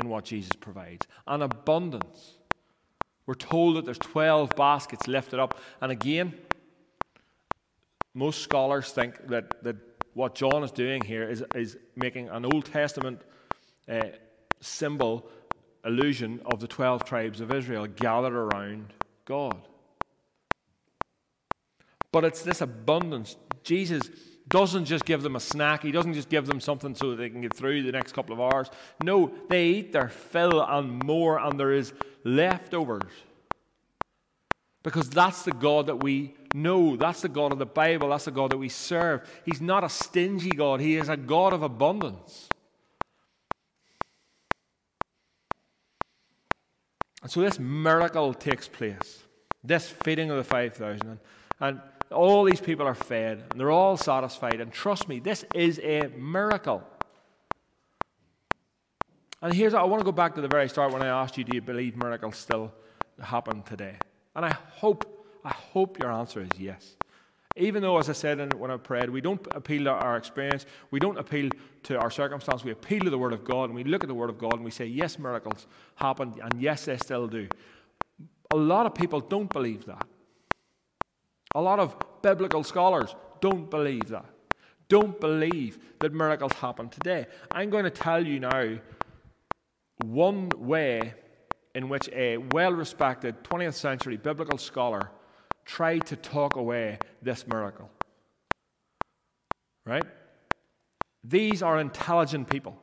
in 0.00 0.08
what 0.08 0.24
Jesus 0.24 0.52
provides. 0.58 1.06
An 1.26 1.42
abundance. 1.42 2.38
We're 3.26 3.34
told 3.34 3.76
that 3.76 3.84
there's 3.84 3.98
12 3.98 4.56
baskets 4.56 5.06
lifted 5.06 5.38
up. 5.38 5.58
And 5.80 5.92
again, 5.92 6.34
most 8.14 8.42
scholars 8.42 8.90
think 8.90 9.28
that, 9.28 9.62
that 9.62 9.76
what 10.14 10.34
John 10.34 10.64
is 10.64 10.72
doing 10.72 11.02
here 11.02 11.28
is, 11.28 11.44
is 11.54 11.76
making 11.94 12.28
an 12.28 12.44
Old 12.44 12.64
Testament 12.64 13.22
uh, 13.88 14.00
symbol 14.60 15.28
illusion 15.84 16.40
of 16.46 16.60
the 16.60 16.66
12 16.66 17.04
tribes 17.04 17.40
of 17.40 17.52
Israel 17.52 17.86
gathered 17.86 18.34
around 18.34 18.92
God. 19.24 19.56
But 22.12 22.24
it's 22.24 22.42
this 22.42 22.60
abundance. 22.60 23.36
Jesus 23.62 24.10
doesn't 24.50 24.84
just 24.84 25.04
give 25.04 25.22
them 25.22 25.36
a 25.36 25.40
snack, 25.40 25.82
He 25.82 25.92
doesn't 25.92 26.14
just 26.14 26.28
give 26.28 26.46
them 26.46 26.60
something 26.60 26.94
so 26.94 27.14
they 27.14 27.30
can 27.30 27.40
get 27.40 27.54
through 27.54 27.82
the 27.82 27.92
next 27.92 28.12
couple 28.12 28.34
of 28.34 28.40
hours. 28.40 28.70
No, 29.02 29.32
they 29.48 29.66
eat 29.68 29.92
their 29.92 30.08
fill 30.08 30.60
and 30.62 31.02
more, 31.04 31.38
and 31.38 31.58
there 31.58 31.72
is 31.72 31.92
leftovers. 32.24 33.12
Because 34.82 35.10
that's 35.10 35.42
the 35.42 35.52
God 35.52 35.86
that 35.86 36.02
we 36.02 36.34
know. 36.54 36.96
That's 36.96 37.20
the 37.20 37.28
God 37.28 37.52
of 37.52 37.58
the 37.58 37.66
Bible. 37.66 38.08
That's 38.10 38.24
the 38.24 38.30
God 38.30 38.50
that 38.50 38.58
we 38.58 38.70
serve. 38.70 39.28
He's 39.44 39.60
not 39.60 39.84
a 39.84 39.88
stingy 39.88 40.50
God, 40.50 40.80
He 40.80 40.96
is 40.96 41.08
a 41.08 41.16
God 41.16 41.52
of 41.52 41.62
abundance. 41.62 42.48
And 47.22 47.30
so 47.30 47.40
this 47.42 47.58
miracle 47.58 48.32
takes 48.32 48.66
place, 48.66 49.22
this 49.62 49.90
feeding 49.90 50.30
of 50.30 50.38
the 50.38 50.44
5,000. 50.44 51.18
And 51.60 51.80
all 52.10 52.44
these 52.44 52.60
people 52.60 52.86
are 52.86 52.94
fed, 52.94 53.44
and 53.50 53.60
they're 53.60 53.70
all 53.70 53.96
satisfied. 53.96 54.60
And 54.60 54.72
trust 54.72 55.08
me, 55.08 55.20
this 55.20 55.44
is 55.54 55.78
a 55.82 56.08
miracle. 56.16 56.82
And 59.42 59.54
here's, 59.54 59.74
I 59.74 59.82
want 59.84 60.00
to 60.00 60.04
go 60.04 60.12
back 60.12 60.34
to 60.34 60.40
the 60.40 60.48
very 60.48 60.68
start 60.68 60.92
when 60.92 61.02
I 61.02 61.06
asked 61.06 61.38
you, 61.38 61.44
do 61.44 61.54
you 61.54 61.62
believe 61.62 61.96
miracles 61.96 62.36
still 62.36 62.72
happen 63.22 63.62
today? 63.62 63.96
And 64.36 64.44
I 64.44 64.54
hope, 64.72 65.26
I 65.44 65.50
hope 65.50 65.98
your 65.98 66.12
answer 66.12 66.42
is 66.42 66.58
yes. 66.58 66.96
Even 67.56 67.82
though, 67.82 67.98
as 67.98 68.08
I 68.08 68.12
said 68.12 68.54
when 68.54 68.70
I 68.70 68.76
prayed, 68.76 69.10
we 69.10 69.20
don't 69.20 69.44
appeal 69.52 69.84
to 69.84 69.90
our 69.90 70.16
experience, 70.16 70.66
we 70.90 71.00
don't 71.00 71.18
appeal 71.18 71.50
to 71.84 71.98
our 71.98 72.10
circumstance, 72.10 72.64
we 72.64 72.70
appeal 72.70 73.00
to 73.00 73.10
the 73.10 73.18
Word 73.18 73.32
of 73.32 73.44
God, 73.44 73.64
and 73.64 73.74
we 73.74 73.82
look 73.82 74.04
at 74.04 74.08
the 74.08 74.14
Word 74.14 74.30
of 74.30 74.38
God 74.38 74.54
and 74.54 74.64
we 74.64 74.70
say, 74.70 74.86
yes, 74.86 75.18
miracles 75.18 75.66
happen, 75.96 76.34
and 76.42 76.60
yes, 76.60 76.84
they 76.84 76.96
still 76.96 77.26
do. 77.26 77.48
A 78.52 78.56
lot 78.56 78.86
of 78.86 78.94
people 78.94 79.20
don't 79.20 79.50
believe 79.50 79.84
that. 79.86 80.06
A 81.54 81.60
lot 81.60 81.78
of 81.80 81.96
biblical 82.22 82.62
scholars 82.62 83.14
don't 83.40 83.70
believe 83.70 84.08
that. 84.08 84.26
Don't 84.88 85.20
believe 85.20 85.78
that 86.00 86.12
miracles 86.12 86.52
happen 86.52 86.88
today. 86.88 87.26
I'm 87.52 87.70
going 87.70 87.84
to 87.84 87.90
tell 87.90 88.24
you 88.26 88.40
now 88.40 88.78
one 90.04 90.50
way 90.56 91.14
in 91.74 91.88
which 91.88 92.08
a 92.12 92.38
well 92.38 92.72
respected 92.72 93.42
20th 93.44 93.74
century 93.74 94.16
biblical 94.16 94.58
scholar 94.58 95.10
tried 95.64 96.06
to 96.06 96.16
talk 96.16 96.56
away 96.56 96.98
this 97.22 97.46
miracle. 97.46 97.88
Right? 99.86 100.04
These 101.22 101.62
are 101.62 101.78
intelligent 101.78 102.48
people. 102.48 102.76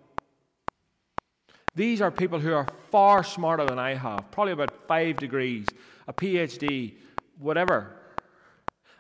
These 1.75 2.01
are 2.01 2.10
people 2.10 2.39
who 2.39 2.53
are 2.53 2.67
far 2.89 3.23
smarter 3.23 3.65
than 3.65 3.77
I 3.77 3.93
have, 3.93 4.32
probably 4.32 4.53
about 4.53 4.88
five 4.88 5.17
degrees, 5.17 5.67
a 6.08 6.13
PhD, 6.13 6.95
whatever. 7.38 7.96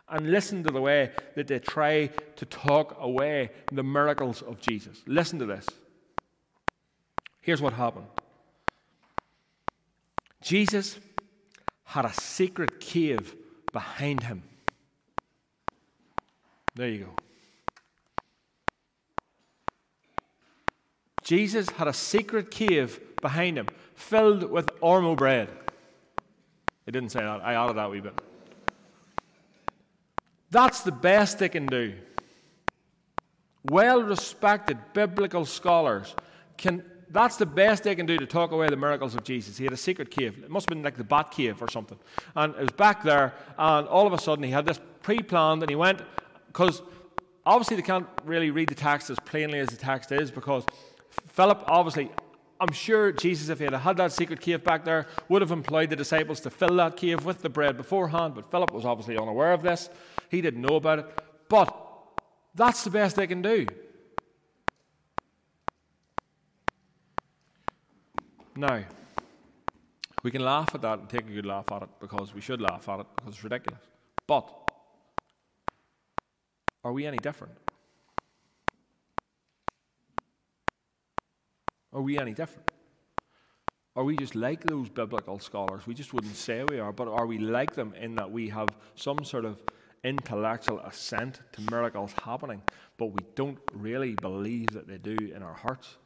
And 0.09 0.31
listen 0.31 0.63
to 0.63 0.71
the 0.71 0.81
way 0.81 1.11
that 1.35 1.47
they 1.47 1.59
try 1.59 2.07
to 2.37 2.45
talk 2.45 2.97
away 2.99 3.49
the 3.71 3.83
miracles 3.83 4.41
of 4.41 4.61
Jesus. 4.61 5.01
Listen 5.05 5.37
to 5.39 5.45
this. 5.45 5.67
Here's 7.41 7.61
what 7.61 7.73
happened 7.73 8.05
Jesus 10.41 10.99
had 11.83 12.05
a 12.05 12.13
secret 12.13 12.79
cave 12.79 13.35
behind 13.73 14.23
him. 14.23 14.43
There 16.75 16.89
you 16.89 17.05
go. 17.05 17.15
Jesus 21.23 21.69
had 21.69 21.87
a 21.87 21.93
secret 21.93 22.51
cave 22.51 23.01
behind 23.21 23.57
him 23.57 23.67
filled 23.95 24.49
with 24.49 24.67
ormo 24.79 25.17
bread. 25.17 25.49
He 26.85 26.91
didn't 26.91 27.09
say 27.09 27.19
that. 27.19 27.41
I 27.41 27.53
added 27.53 27.75
that 27.75 27.89
wee 27.89 27.99
bit. 27.99 28.21
That's 30.49 30.81
the 30.81 30.91
best 30.91 31.39
they 31.39 31.49
can 31.49 31.65
do. 31.65 31.93
Well 33.69 34.01
respected 34.01 34.77
biblical 34.93 35.45
scholars 35.45 36.15
can 36.57 36.83
that's 37.09 37.37
the 37.37 37.45
best 37.45 37.83
they 37.83 37.95
can 37.95 38.05
do 38.05 38.17
to 38.17 38.25
talk 38.25 38.51
away 38.51 38.67
the 38.69 38.75
miracles 38.75 39.15
of 39.15 39.23
Jesus. 39.23 39.57
He 39.57 39.63
had 39.63 39.73
a 39.73 39.77
secret 39.77 40.11
cave. 40.11 40.43
It 40.43 40.49
must 40.49 40.69
have 40.69 40.75
been 40.75 40.83
like 40.83 40.97
the 40.97 41.03
bat 41.03 41.31
cave 41.31 41.61
or 41.61 41.69
something. 41.69 41.97
And 42.35 42.53
it 42.55 42.61
was 42.61 42.71
back 42.71 43.03
there, 43.03 43.33
and 43.57 43.87
all 43.87 44.05
of 44.05 44.13
a 44.13 44.19
sudden 44.19 44.43
he 44.43 44.51
had 44.51 44.65
this 44.65 44.79
pre 45.01 45.19
planned, 45.19 45.63
and 45.63 45.69
he 45.69 45.75
went, 45.75 46.01
because 46.47 46.81
obviously 47.45 47.77
they 47.77 47.81
can't 47.81 48.07
really 48.25 48.51
read 48.51 48.69
the 48.69 48.75
text 48.75 49.09
as 49.09 49.17
plainly 49.19 49.59
as 49.59 49.69
the 49.69 49.77
text 49.77 50.11
is, 50.11 50.31
because 50.31 50.65
Philip 51.09 51.63
obviously. 51.67 52.11
I'm 52.59 52.73
sure 52.73 53.11
Jesus, 53.11 53.49
if 53.49 53.59
he 53.59 53.65
had 53.65 53.73
had 53.75 53.97
that 53.97 54.11
secret 54.11 54.41
cave 54.41 54.63
back 54.63 54.83
there, 54.83 55.05
would 55.29 55.43
have 55.43 55.51
employed 55.51 55.91
the 55.91 55.95
disciples 55.95 56.39
to 56.39 56.49
fill 56.49 56.75
that 56.77 56.97
cave 56.97 57.23
with 57.23 57.43
the 57.43 57.49
bread 57.49 57.77
beforehand. 57.77 58.33
But 58.33 58.49
Philip 58.49 58.73
was 58.73 58.83
obviously 58.83 59.15
unaware 59.15 59.53
of 59.53 59.61
this. 59.61 59.91
He 60.29 60.41
didn't 60.41 60.61
know 60.61 60.75
about 60.75 60.99
it. 60.99 61.05
But 61.49 61.75
that's 62.53 62.83
the 62.83 62.89
best 62.89 63.15
they 63.15 63.27
can 63.27 63.41
do. 63.41 63.65
Now, 68.55 68.83
we 70.23 70.31
can 70.31 70.43
laugh 70.43 70.73
at 70.73 70.81
that 70.81 70.99
and 70.99 71.09
take 71.09 71.27
a 71.27 71.31
good 71.31 71.45
laugh 71.45 71.71
at 71.71 71.83
it 71.83 71.89
because 71.99 72.33
we 72.33 72.41
should 72.41 72.59
laugh 72.59 72.89
at 72.89 73.01
it 73.01 73.05
because 73.15 73.35
it's 73.35 73.43
ridiculous. 73.43 73.81
But 74.25 74.51
are 76.83 76.91
we 76.91 77.05
any 77.05 77.17
different? 77.17 77.53
Are 81.93 82.01
we 82.01 82.17
any 82.17 82.33
different? 82.33 82.71
Are 83.95 84.03
we 84.03 84.15
just 84.15 84.35
like 84.35 84.63
those 84.63 84.89
biblical 84.89 85.39
scholars? 85.39 85.87
We 85.87 85.93
just 85.93 86.13
wouldn't 86.13 86.35
say 86.35 86.63
we 86.63 86.79
are, 86.79 86.91
but 86.91 87.07
are 87.07 87.25
we 87.25 87.37
like 87.37 87.73
them 87.73 87.93
in 87.99 88.15
that 88.15 88.29
we 88.29 88.49
have 88.49 88.69
some 88.95 89.23
sort 89.23 89.45
of 89.45 89.57
intellectual 90.03 90.79
assent 90.79 91.39
to 91.53 91.61
miracles 91.71 92.13
happening, 92.23 92.61
but 92.97 93.07
we 93.07 93.19
don't 93.35 93.59
really 93.73 94.15
believe 94.15 94.67
that 94.71 94.87
they 94.87 94.97
do 94.97 95.17
in 95.33 95.43
our 95.43 95.53
hearts. 95.53 95.97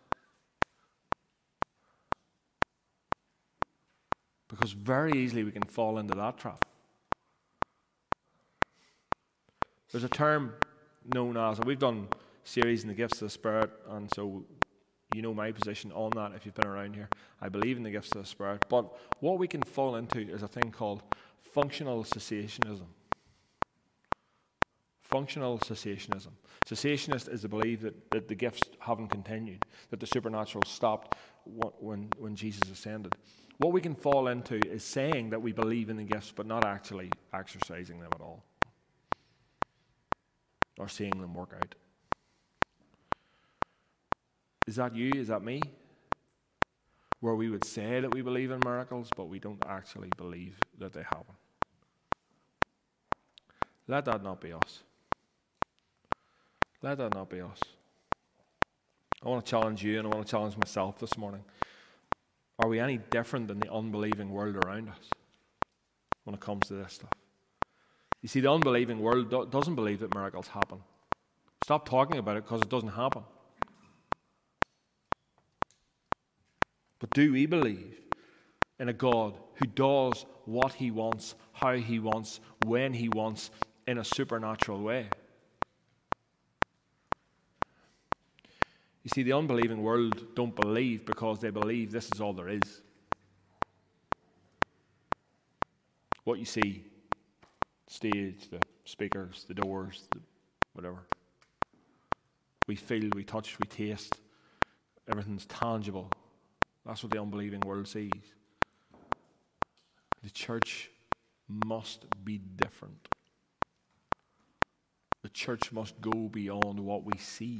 Because 4.47 4.71
very 4.71 5.13
easily 5.13 5.43
we 5.43 5.51
can 5.51 5.63
fall 5.63 5.97
into 5.97 6.13
that 6.15 6.37
trap. 6.37 6.65
There's 9.91 10.03
a 10.03 10.09
term 10.09 10.53
known 11.13 11.37
as, 11.37 11.57
and 11.57 11.65
we've 11.65 11.79
done 11.79 12.07
series 12.43 12.83
in 12.83 12.89
the 12.89 12.93
gifts 12.93 13.21
of 13.21 13.27
the 13.27 13.29
Spirit, 13.29 13.69
and 13.89 14.09
so 14.13 14.43
you 15.13 15.21
know 15.21 15.33
my 15.33 15.51
position 15.51 15.91
on 15.91 16.11
that 16.15 16.31
if 16.35 16.45
you've 16.45 16.55
been 16.55 16.67
around 16.67 16.95
here. 16.95 17.09
I 17.41 17.49
believe 17.49 17.77
in 17.77 17.83
the 17.83 17.91
gifts 17.91 18.11
of 18.15 18.21
the 18.21 18.27
Spirit. 18.27 18.65
But 18.69 18.91
what 19.19 19.37
we 19.37 19.47
can 19.47 19.61
fall 19.61 19.95
into 19.95 20.19
is 20.19 20.43
a 20.43 20.47
thing 20.47 20.71
called 20.71 21.03
functional 21.41 22.03
cessationism. 22.03 22.87
Functional 25.11 25.59
cessationism. 25.59 26.29
Cessationist 26.65 27.31
is 27.31 27.41
the 27.41 27.49
belief 27.49 27.81
that, 27.81 28.11
that 28.11 28.27
the 28.27 28.35
gifts 28.35 28.61
haven't 28.79 29.09
continued, 29.09 29.63
that 29.89 29.99
the 29.99 30.07
supernatural 30.07 30.63
stopped 30.65 31.15
when, 31.45 32.09
when 32.17 32.35
Jesus 32.35 32.61
ascended. 32.71 33.13
What 33.57 33.73
we 33.73 33.81
can 33.81 33.93
fall 33.93 34.29
into 34.29 34.55
is 34.55 34.83
saying 34.83 35.31
that 35.31 35.41
we 35.41 35.51
believe 35.51 35.89
in 35.89 35.97
the 35.97 36.03
gifts, 36.03 36.31
but 36.33 36.45
not 36.45 36.65
actually 36.65 37.11
exercising 37.33 37.99
them 37.99 38.09
at 38.15 38.21
all 38.21 38.43
or 40.79 40.87
seeing 40.87 41.19
them 41.19 41.33
work 41.33 41.53
out. 41.55 41.75
Is 44.65 44.77
that 44.77 44.95
you? 44.95 45.11
Is 45.15 45.27
that 45.27 45.43
me? 45.43 45.61
Where 47.19 47.35
we 47.35 47.49
would 47.49 47.65
say 47.65 47.99
that 47.99 48.13
we 48.13 48.21
believe 48.21 48.51
in 48.51 48.59
miracles, 48.63 49.09
but 49.15 49.27
we 49.27 49.39
don't 49.39 49.61
actually 49.67 50.09
believe 50.17 50.57
that 50.79 50.93
they 50.93 51.03
happen. 51.03 51.35
Let 53.87 54.05
that 54.05 54.23
not 54.23 54.39
be 54.39 54.53
us. 54.53 54.83
Let 56.83 56.97
that 56.97 57.13
not 57.13 57.29
be 57.29 57.41
us. 57.41 57.59
I 59.23 59.29
want 59.29 59.45
to 59.45 59.49
challenge 59.49 59.83
you 59.83 59.99
and 59.99 60.07
I 60.07 60.09
want 60.09 60.25
to 60.25 60.31
challenge 60.31 60.57
myself 60.57 60.97
this 60.97 61.15
morning. 61.15 61.43
Are 62.57 62.67
we 62.67 62.79
any 62.79 62.97
different 62.97 63.47
than 63.47 63.59
the 63.59 63.71
unbelieving 63.71 64.31
world 64.31 64.55
around 64.55 64.89
us 64.89 65.09
when 66.23 66.33
it 66.33 66.39
comes 66.39 66.67
to 66.67 66.73
this 66.73 66.93
stuff? 66.93 67.11
You 68.21 68.29
see, 68.29 68.39
the 68.39 68.51
unbelieving 68.51 68.99
world 68.99 69.29
doesn't 69.51 69.75
believe 69.75 69.99
that 69.99 70.13
miracles 70.15 70.47
happen. 70.47 70.79
Stop 71.63 71.87
talking 71.87 72.17
about 72.17 72.37
it 72.37 72.43
because 72.43 72.61
it 72.61 72.69
doesn't 72.69 72.89
happen. 72.89 73.23
But 76.99 77.11
do 77.11 77.31
we 77.31 77.45
believe 77.45 77.99
in 78.79 78.89
a 78.89 78.93
God 78.93 79.37
who 79.55 79.65
does 79.67 80.25
what 80.45 80.73
he 80.73 80.89
wants, 80.89 81.35
how 81.53 81.73
he 81.73 81.99
wants, 81.99 82.39
when 82.65 82.93
he 82.93 83.09
wants, 83.09 83.51
in 83.87 83.99
a 83.99 84.03
supernatural 84.03 84.81
way? 84.81 85.09
You 89.03 89.09
see, 89.13 89.23
the 89.23 89.33
unbelieving 89.33 89.81
world 89.81 90.35
don't 90.35 90.55
believe 90.55 91.05
because 91.05 91.39
they 91.39 91.49
believe 91.49 91.91
this 91.91 92.09
is 92.13 92.21
all 92.21 92.33
there 92.33 92.49
is. 92.49 92.81
What 96.23 96.37
you 96.37 96.45
see 96.45 96.83
stage, 97.87 98.49
the 98.49 98.59
speakers, 98.85 99.45
the 99.47 99.53
doors, 99.53 100.07
the 100.11 100.19
whatever. 100.73 100.99
We 102.67 102.75
feel, 102.75 103.09
we 103.15 103.23
touch, 103.23 103.57
we 103.59 103.67
taste. 103.67 104.13
Everything's 105.09 105.45
tangible. 105.47 106.09
That's 106.85 107.03
what 107.03 107.11
the 107.11 107.21
unbelieving 107.21 107.61
world 107.61 107.87
sees. 107.87 108.11
The 110.23 110.29
church 110.29 110.89
must 111.47 112.05
be 112.23 112.37
different. 112.37 113.07
The 115.23 115.29
church 115.29 115.71
must 115.71 115.99
go 115.99 116.29
beyond 116.29 116.79
what 116.79 117.03
we 117.03 117.17
see. 117.17 117.59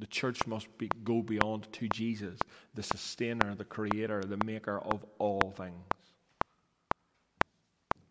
The 0.00 0.06
church 0.06 0.46
must 0.46 0.66
be, 0.78 0.88
go 1.04 1.22
beyond 1.22 1.70
to 1.74 1.88
Jesus, 1.88 2.40
the 2.74 2.82
sustainer, 2.82 3.54
the 3.54 3.64
creator, 3.64 4.22
the 4.22 4.42
maker 4.44 4.78
of 4.80 5.04
all 5.18 5.54
things 5.56 5.84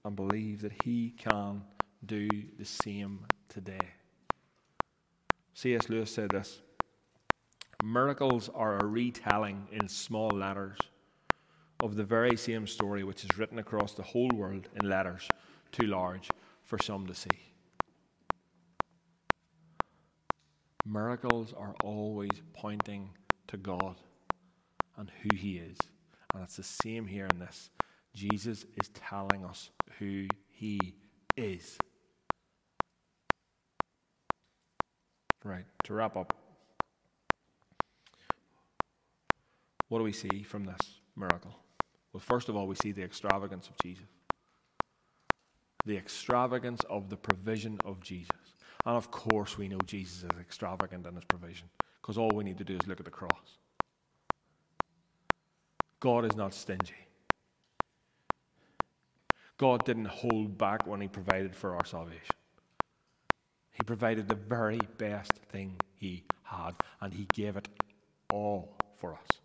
and 0.05 0.15
believe 0.15 0.61
that 0.61 0.73
He 0.83 1.13
can 1.17 1.61
do 2.05 2.27
the 2.57 2.65
same 2.65 3.19
today. 3.47 3.79
C.S. 5.53 5.89
Lewis 5.89 6.11
said 6.11 6.29
this 6.29 6.61
Miracles 7.83 8.49
are 8.53 8.79
a 8.79 8.85
retelling 8.85 9.67
in 9.71 9.87
small 9.87 10.29
letters 10.29 10.77
of 11.81 11.95
the 11.95 12.03
very 12.03 12.35
same 12.35 12.67
story 12.67 13.03
which 13.03 13.23
is 13.23 13.37
written 13.37 13.59
across 13.59 13.93
the 13.93 14.03
whole 14.03 14.29
world 14.33 14.67
in 14.81 14.89
letters 14.89 15.27
too 15.71 15.87
large 15.87 16.29
for 16.63 16.77
some 16.77 17.07
to 17.07 17.15
see. 17.15 17.48
Miracles 20.89 21.53
are 21.55 21.75
always 21.83 22.31
pointing 22.53 23.09
to 23.47 23.57
God 23.57 23.95
and 24.97 25.11
who 25.21 25.35
He 25.35 25.57
is. 25.57 25.77
And 26.33 26.43
it's 26.43 26.57
the 26.57 26.63
same 26.63 27.05
here 27.05 27.27
in 27.31 27.39
this. 27.39 27.69
Jesus 28.13 28.65
is 28.81 28.89
telling 28.89 29.45
us 29.45 29.69
who 29.97 30.25
he 30.49 30.79
is. 31.37 31.77
Right, 35.43 35.65
to 35.85 35.93
wrap 35.93 36.17
up, 36.17 36.33
what 39.87 39.99
do 39.99 40.03
we 40.03 40.11
see 40.11 40.43
from 40.43 40.65
this 40.65 40.99
miracle? 41.15 41.55
Well, 42.11 42.19
first 42.19 42.49
of 42.49 42.55
all, 42.55 42.67
we 42.67 42.75
see 42.75 42.91
the 42.91 43.03
extravagance 43.03 43.67
of 43.67 43.77
Jesus. 43.81 44.05
The 45.85 45.95
extravagance 45.95 46.81
of 46.89 47.09
the 47.09 47.15
provision 47.15 47.77
of 47.85 48.01
Jesus. 48.01 48.38
And 48.85 48.95
of 48.95 49.11
course, 49.11 49.57
we 49.57 49.67
know 49.67 49.79
Jesus 49.85 50.23
is 50.23 50.39
extravagant 50.39 51.05
in 51.05 51.15
his 51.15 51.25
provision 51.25 51.69
because 52.01 52.17
all 52.17 52.31
we 52.33 52.43
need 52.43 52.57
to 52.57 52.63
do 52.63 52.75
is 52.75 52.87
look 52.87 52.99
at 52.99 53.05
the 53.05 53.11
cross. 53.11 53.57
God 55.99 56.25
is 56.25 56.35
not 56.35 56.53
stingy. 56.53 56.95
God 59.57 59.83
didn't 59.83 60.07
hold 60.07 60.57
back 60.57 60.87
when 60.87 61.01
He 61.01 61.09
provided 61.09 61.53
for 61.53 61.75
our 61.75 61.85
salvation. 61.85 62.35
He 63.71 63.83
provided 63.83 64.27
the 64.27 64.35
very 64.35 64.79
best 64.97 65.33
thing 65.51 65.75
He 65.97 66.23
had, 66.43 66.71
and 67.01 67.13
He 67.13 67.27
gave 67.33 67.57
it 67.57 67.67
all 68.31 68.77
for 68.95 69.13
us. 69.13 69.39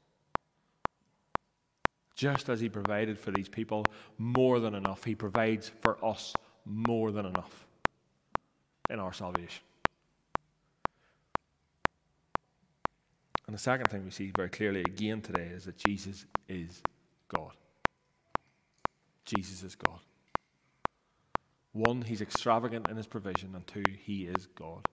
Just 2.14 2.48
as 2.48 2.60
He 2.60 2.68
provided 2.68 3.18
for 3.18 3.32
these 3.32 3.48
people 3.48 3.84
more 4.16 4.60
than 4.60 4.76
enough, 4.76 5.02
He 5.02 5.16
provides 5.16 5.72
for 5.82 6.02
us 6.04 6.32
more 6.64 7.10
than 7.10 7.26
enough 7.26 7.66
in 8.90 9.00
our 9.00 9.12
salvation. 9.12 9.62
And 13.46 13.54
the 13.54 13.60
second 13.60 13.88
thing 13.90 14.04
we 14.04 14.10
see 14.10 14.32
very 14.34 14.48
clearly 14.48 14.80
again 14.80 15.20
today 15.20 15.48
is 15.54 15.64
that 15.64 15.76
Jesus 15.76 16.24
is 16.48 16.82
God. 17.28 17.52
Jesus 19.24 19.62
is 19.62 19.74
God. 19.74 20.00
One, 21.72 22.02
he's 22.02 22.20
extravagant 22.20 22.88
in 22.88 22.96
his 22.96 23.06
provision, 23.06 23.54
and 23.54 23.66
two, 23.66 23.82
he 24.04 24.26
is 24.26 24.46
God. 24.54 24.86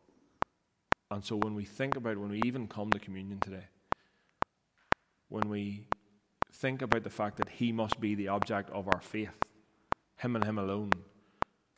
And 1.12 1.24
so 1.24 1.36
when 1.36 1.54
we 1.54 1.64
think 1.64 1.96
about, 1.96 2.18
when 2.18 2.32
we 2.32 2.42
even 2.46 2.68
come 2.68 2.90
to 2.92 3.00
communion 3.00 3.40
today, 3.40 3.66
when 5.30 5.48
we 5.48 5.86
think 6.54 6.82
about 6.82 7.04
the 7.04 7.10
fact 7.10 7.38
that 7.38 7.50
he 7.50 7.72
must 7.72 8.00
be 8.00 8.16
the 8.16 8.30
object 8.30 8.70
of 8.72 8.88
our 8.88 9.02
faith, 9.02 9.30
him 10.18 10.36
and 10.36 10.44
him 10.44 10.58
alone, 10.58 10.92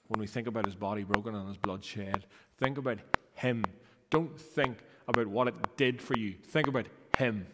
when 0.08 0.20
we 0.20 0.28
think 0.28 0.48
about 0.48 0.66
his 0.66 0.76
body 0.76 1.04
broken 1.04 1.36
and 1.36 1.48
his 1.48 1.58
blood 1.58 1.84
shed, 1.84 2.26
think 2.58 2.78
about 2.78 3.00
him. 3.34 3.64
Don't 4.10 4.40
think 4.40 4.78
about 5.08 5.28
what 5.28 5.48
it 5.48 5.56
did 5.78 6.02
for 6.02 6.18
you, 6.18 6.36
think 6.44 6.68
about 6.68 6.88
him. 7.18 7.48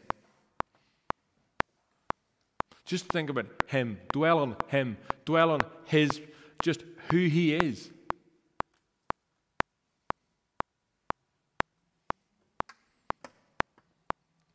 Just 2.89 3.05
think 3.05 3.29
about 3.29 3.45
Him. 3.67 3.99
Dwell 4.11 4.39
on 4.39 4.55
Him. 4.69 4.97
Dwell 5.23 5.51
on 5.51 5.59
His, 5.85 6.19
just 6.63 6.83
who 7.11 7.27
He 7.27 7.53
is. 7.53 7.91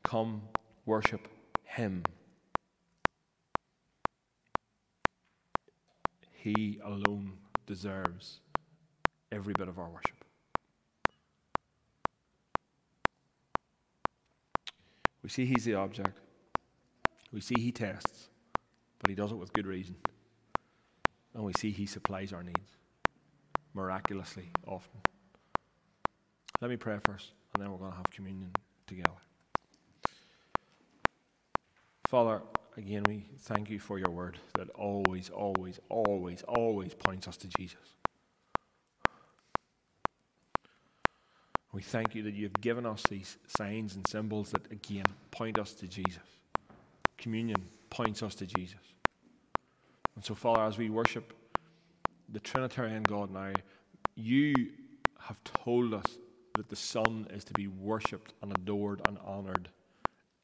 Come 0.02 0.42
worship 0.84 1.28
Him. 1.62 2.02
He 6.32 6.80
alone 6.82 7.34
deserves 7.66 8.40
every 9.32 9.54
bit 9.56 9.68
of 9.68 9.78
our 9.78 9.88
worship. 9.88 10.24
We 15.22 15.30
see 15.30 15.46
He's 15.46 15.64
the 15.64 15.74
object. 15.74 16.18
We 17.34 17.40
see 17.40 17.56
he 17.58 17.72
tests, 17.72 18.28
but 19.00 19.10
he 19.10 19.16
does 19.16 19.32
it 19.32 19.34
with 19.34 19.52
good 19.52 19.66
reason. 19.66 19.96
And 21.34 21.42
we 21.42 21.52
see 21.58 21.72
he 21.72 21.84
supplies 21.84 22.32
our 22.32 22.44
needs 22.44 22.70
miraculously 23.74 24.50
often. 24.68 25.00
Let 26.60 26.70
me 26.70 26.76
pray 26.76 26.96
first, 27.04 27.32
and 27.52 27.62
then 27.62 27.72
we're 27.72 27.78
going 27.78 27.90
to 27.90 27.96
have 27.96 28.08
communion 28.12 28.52
together. 28.86 29.10
Father, 32.06 32.40
again, 32.76 33.04
we 33.04 33.24
thank 33.40 33.70
you 33.70 33.78
for 33.78 33.98
your 33.98 34.10
word 34.10 34.38
that 34.54 34.68
always, 34.70 35.30
always, 35.30 35.80
always, 35.88 36.42
always 36.42 36.94
points 36.94 37.28
us 37.28 37.36
to 37.38 37.48
Jesus. 37.56 37.78
We 41.72 41.82
thank 41.82 42.14
you 42.14 42.22
that 42.22 42.34
you've 42.34 42.60
given 42.60 42.86
us 42.86 43.02
these 43.10 43.36
signs 43.48 43.96
and 43.96 44.06
symbols 44.06 44.50
that, 44.50 44.70
again, 44.70 45.06
point 45.32 45.58
us 45.58 45.72
to 45.74 45.88
Jesus. 45.88 46.22
Communion 47.18 47.64
points 47.90 48.22
us 48.22 48.36
to 48.36 48.46
Jesus. 48.46 48.78
And 50.14 50.24
so, 50.24 50.34
Father, 50.34 50.62
as 50.62 50.78
we 50.78 50.88
worship 50.88 51.32
the 52.28 52.38
Trinitarian 52.38 53.02
God 53.02 53.32
now, 53.32 53.52
you 54.14 54.70
have 55.18 55.42
told 55.42 55.94
us 55.94 56.06
that 56.54 56.68
the 56.68 56.76
Son 56.76 57.26
is 57.30 57.42
to 57.44 57.52
be 57.52 57.66
worshipped 57.66 58.34
and 58.40 58.52
adored 58.52 59.00
and 59.04 59.18
honored 59.24 59.68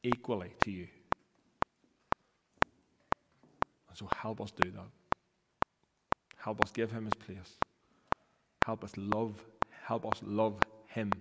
equally 0.03 0.51
to 0.63 0.71
you. 0.71 0.87
And 3.91 3.97
so, 3.97 4.07
help 4.15 4.39
us 4.39 4.51
do 4.51 4.71
that. 4.71 4.87
Help 6.37 6.63
us 6.63 6.71
give 6.71 6.89
him 6.89 7.03
his 7.03 7.13
place. 7.25 7.57
Help 8.65 8.85
us 8.85 8.93
love. 8.95 9.35
Help 9.83 10.05
us 10.05 10.21
love 10.23 10.61
him 10.87 11.11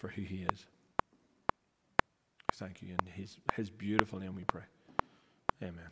for 0.00 0.08
who 0.08 0.22
he 0.22 0.46
is. 0.50 0.64
Thank 2.54 2.80
you. 2.80 2.94
In 2.98 3.12
his, 3.12 3.36
his 3.54 3.68
beautiful 3.68 4.18
name 4.18 4.34
we 4.34 4.44
pray. 4.44 4.62
Amen. 5.62 5.90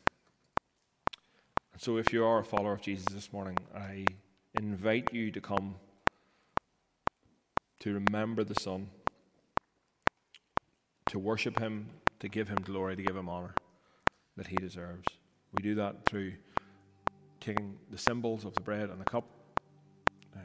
And 1.75 1.83
so, 1.83 1.99
if 1.99 2.15
you 2.15 2.25
are 2.25 2.39
a 2.39 2.45
follower 2.45 2.73
of 2.73 2.81
Jesus 2.81 3.05
this 3.13 3.31
morning, 3.31 3.59
I 3.75 4.07
invite 4.55 5.13
you 5.13 5.31
to 5.33 5.41
come 5.43 5.75
to 7.81 7.93
remember 7.93 8.43
the 8.43 8.59
Son, 8.59 8.89
to 11.11 11.19
worship 11.19 11.59
him, 11.59 11.91
to 12.21 12.29
give 12.31 12.49
him 12.49 12.57
glory, 12.65 12.97
to 12.97 13.03
give 13.03 13.15
him 13.15 13.29
honor 13.29 13.55
that 14.37 14.47
he 14.47 14.57
deserves. 14.57 15.07
We 15.57 15.63
do 15.63 15.75
that 15.77 16.05
through 16.05 16.35
taking 17.41 17.79
the 17.91 17.97
symbols 17.97 18.45
of 18.45 18.53
the 18.53 18.61
bread 18.61 18.91
and 18.91 19.01
the 19.01 19.07
cup 19.07 19.25
uh, 20.37 20.41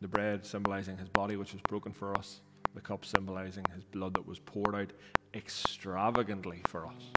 the 0.00 0.08
bread 0.08 0.46
symbolizing 0.46 0.96
his 0.96 1.08
body, 1.10 1.36
which 1.36 1.52
was 1.52 1.60
broken 1.62 1.92
for 1.92 2.16
us, 2.16 2.40
the 2.74 2.80
cup 2.80 3.04
symbolizing 3.04 3.64
his 3.74 3.84
blood 3.84 4.14
that 4.14 4.26
was 4.26 4.38
poured 4.38 4.74
out 4.74 4.90
extravagantly 5.34 6.62
for 6.66 6.86
us. 6.86 7.10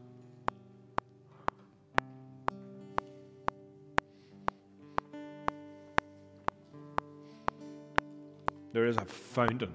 There 8.73 8.86
is 8.86 8.97
a 8.97 9.05
fountain 9.05 9.73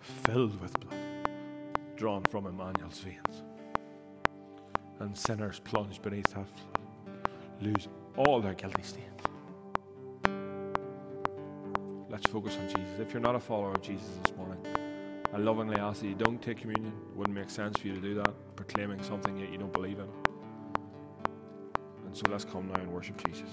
filled 0.00 0.60
with 0.60 0.78
blood 0.80 1.00
drawn 1.96 2.22
from 2.30 2.46
Emmanuel's 2.46 2.98
veins. 3.00 3.53
And 5.00 5.16
sinners 5.16 5.60
plunged 5.60 6.02
beneath 6.02 6.32
that 6.34 6.46
flood 6.46 6.74
lose 7.60 7.88
all 8.16 8.40
their 8.40 8.54
guilty 8.54 8.82
stains. 8.82 9.08
Let's 12.08 12.26
focus 12.30 12.56
on 12.56 12.68
Jesus. 12.68 13.00
If 13.00 13.12
you're 13.12 13.22
not 13.22 13.34
a 13.34 13.40
follower 13.40 13.72
of 13.72 13.82
Jesus 13.82 14.06
this 14.22 14.36
morning, 14.36 14.58
I 15.32 15.38
lovingly 15.38 15.76
ask 15.76 16.00
that 16.00 16.06
you 16.06 16.14
don't 16.14 16.40
take 16.40 16.58
communion. 16.58 16.92
It 17.10 17.16
wouldn't 17.16 17.36
make 17.36 17.50
sense 17.50 17.78
for 17.78 17.88
you 17.88 17.94
to 17.94 18.00
do 18.00 18.14
that, 18.14 18.32
proclaiming 18.54 19.02
something 19.02 19.36
that 19.40 19.50
you 19.50 19.58
don't 19.58 19.72
believe 19.72 19.98
in. 19.98 20.08
And 22.06 22.16
so 22.16 22.22
let's 22.30 22.44
come 22.44 22.68
now 22.68 22.80
and 22.80 22.92
worship 22.92 23.22
Jesus. 23.26 23.48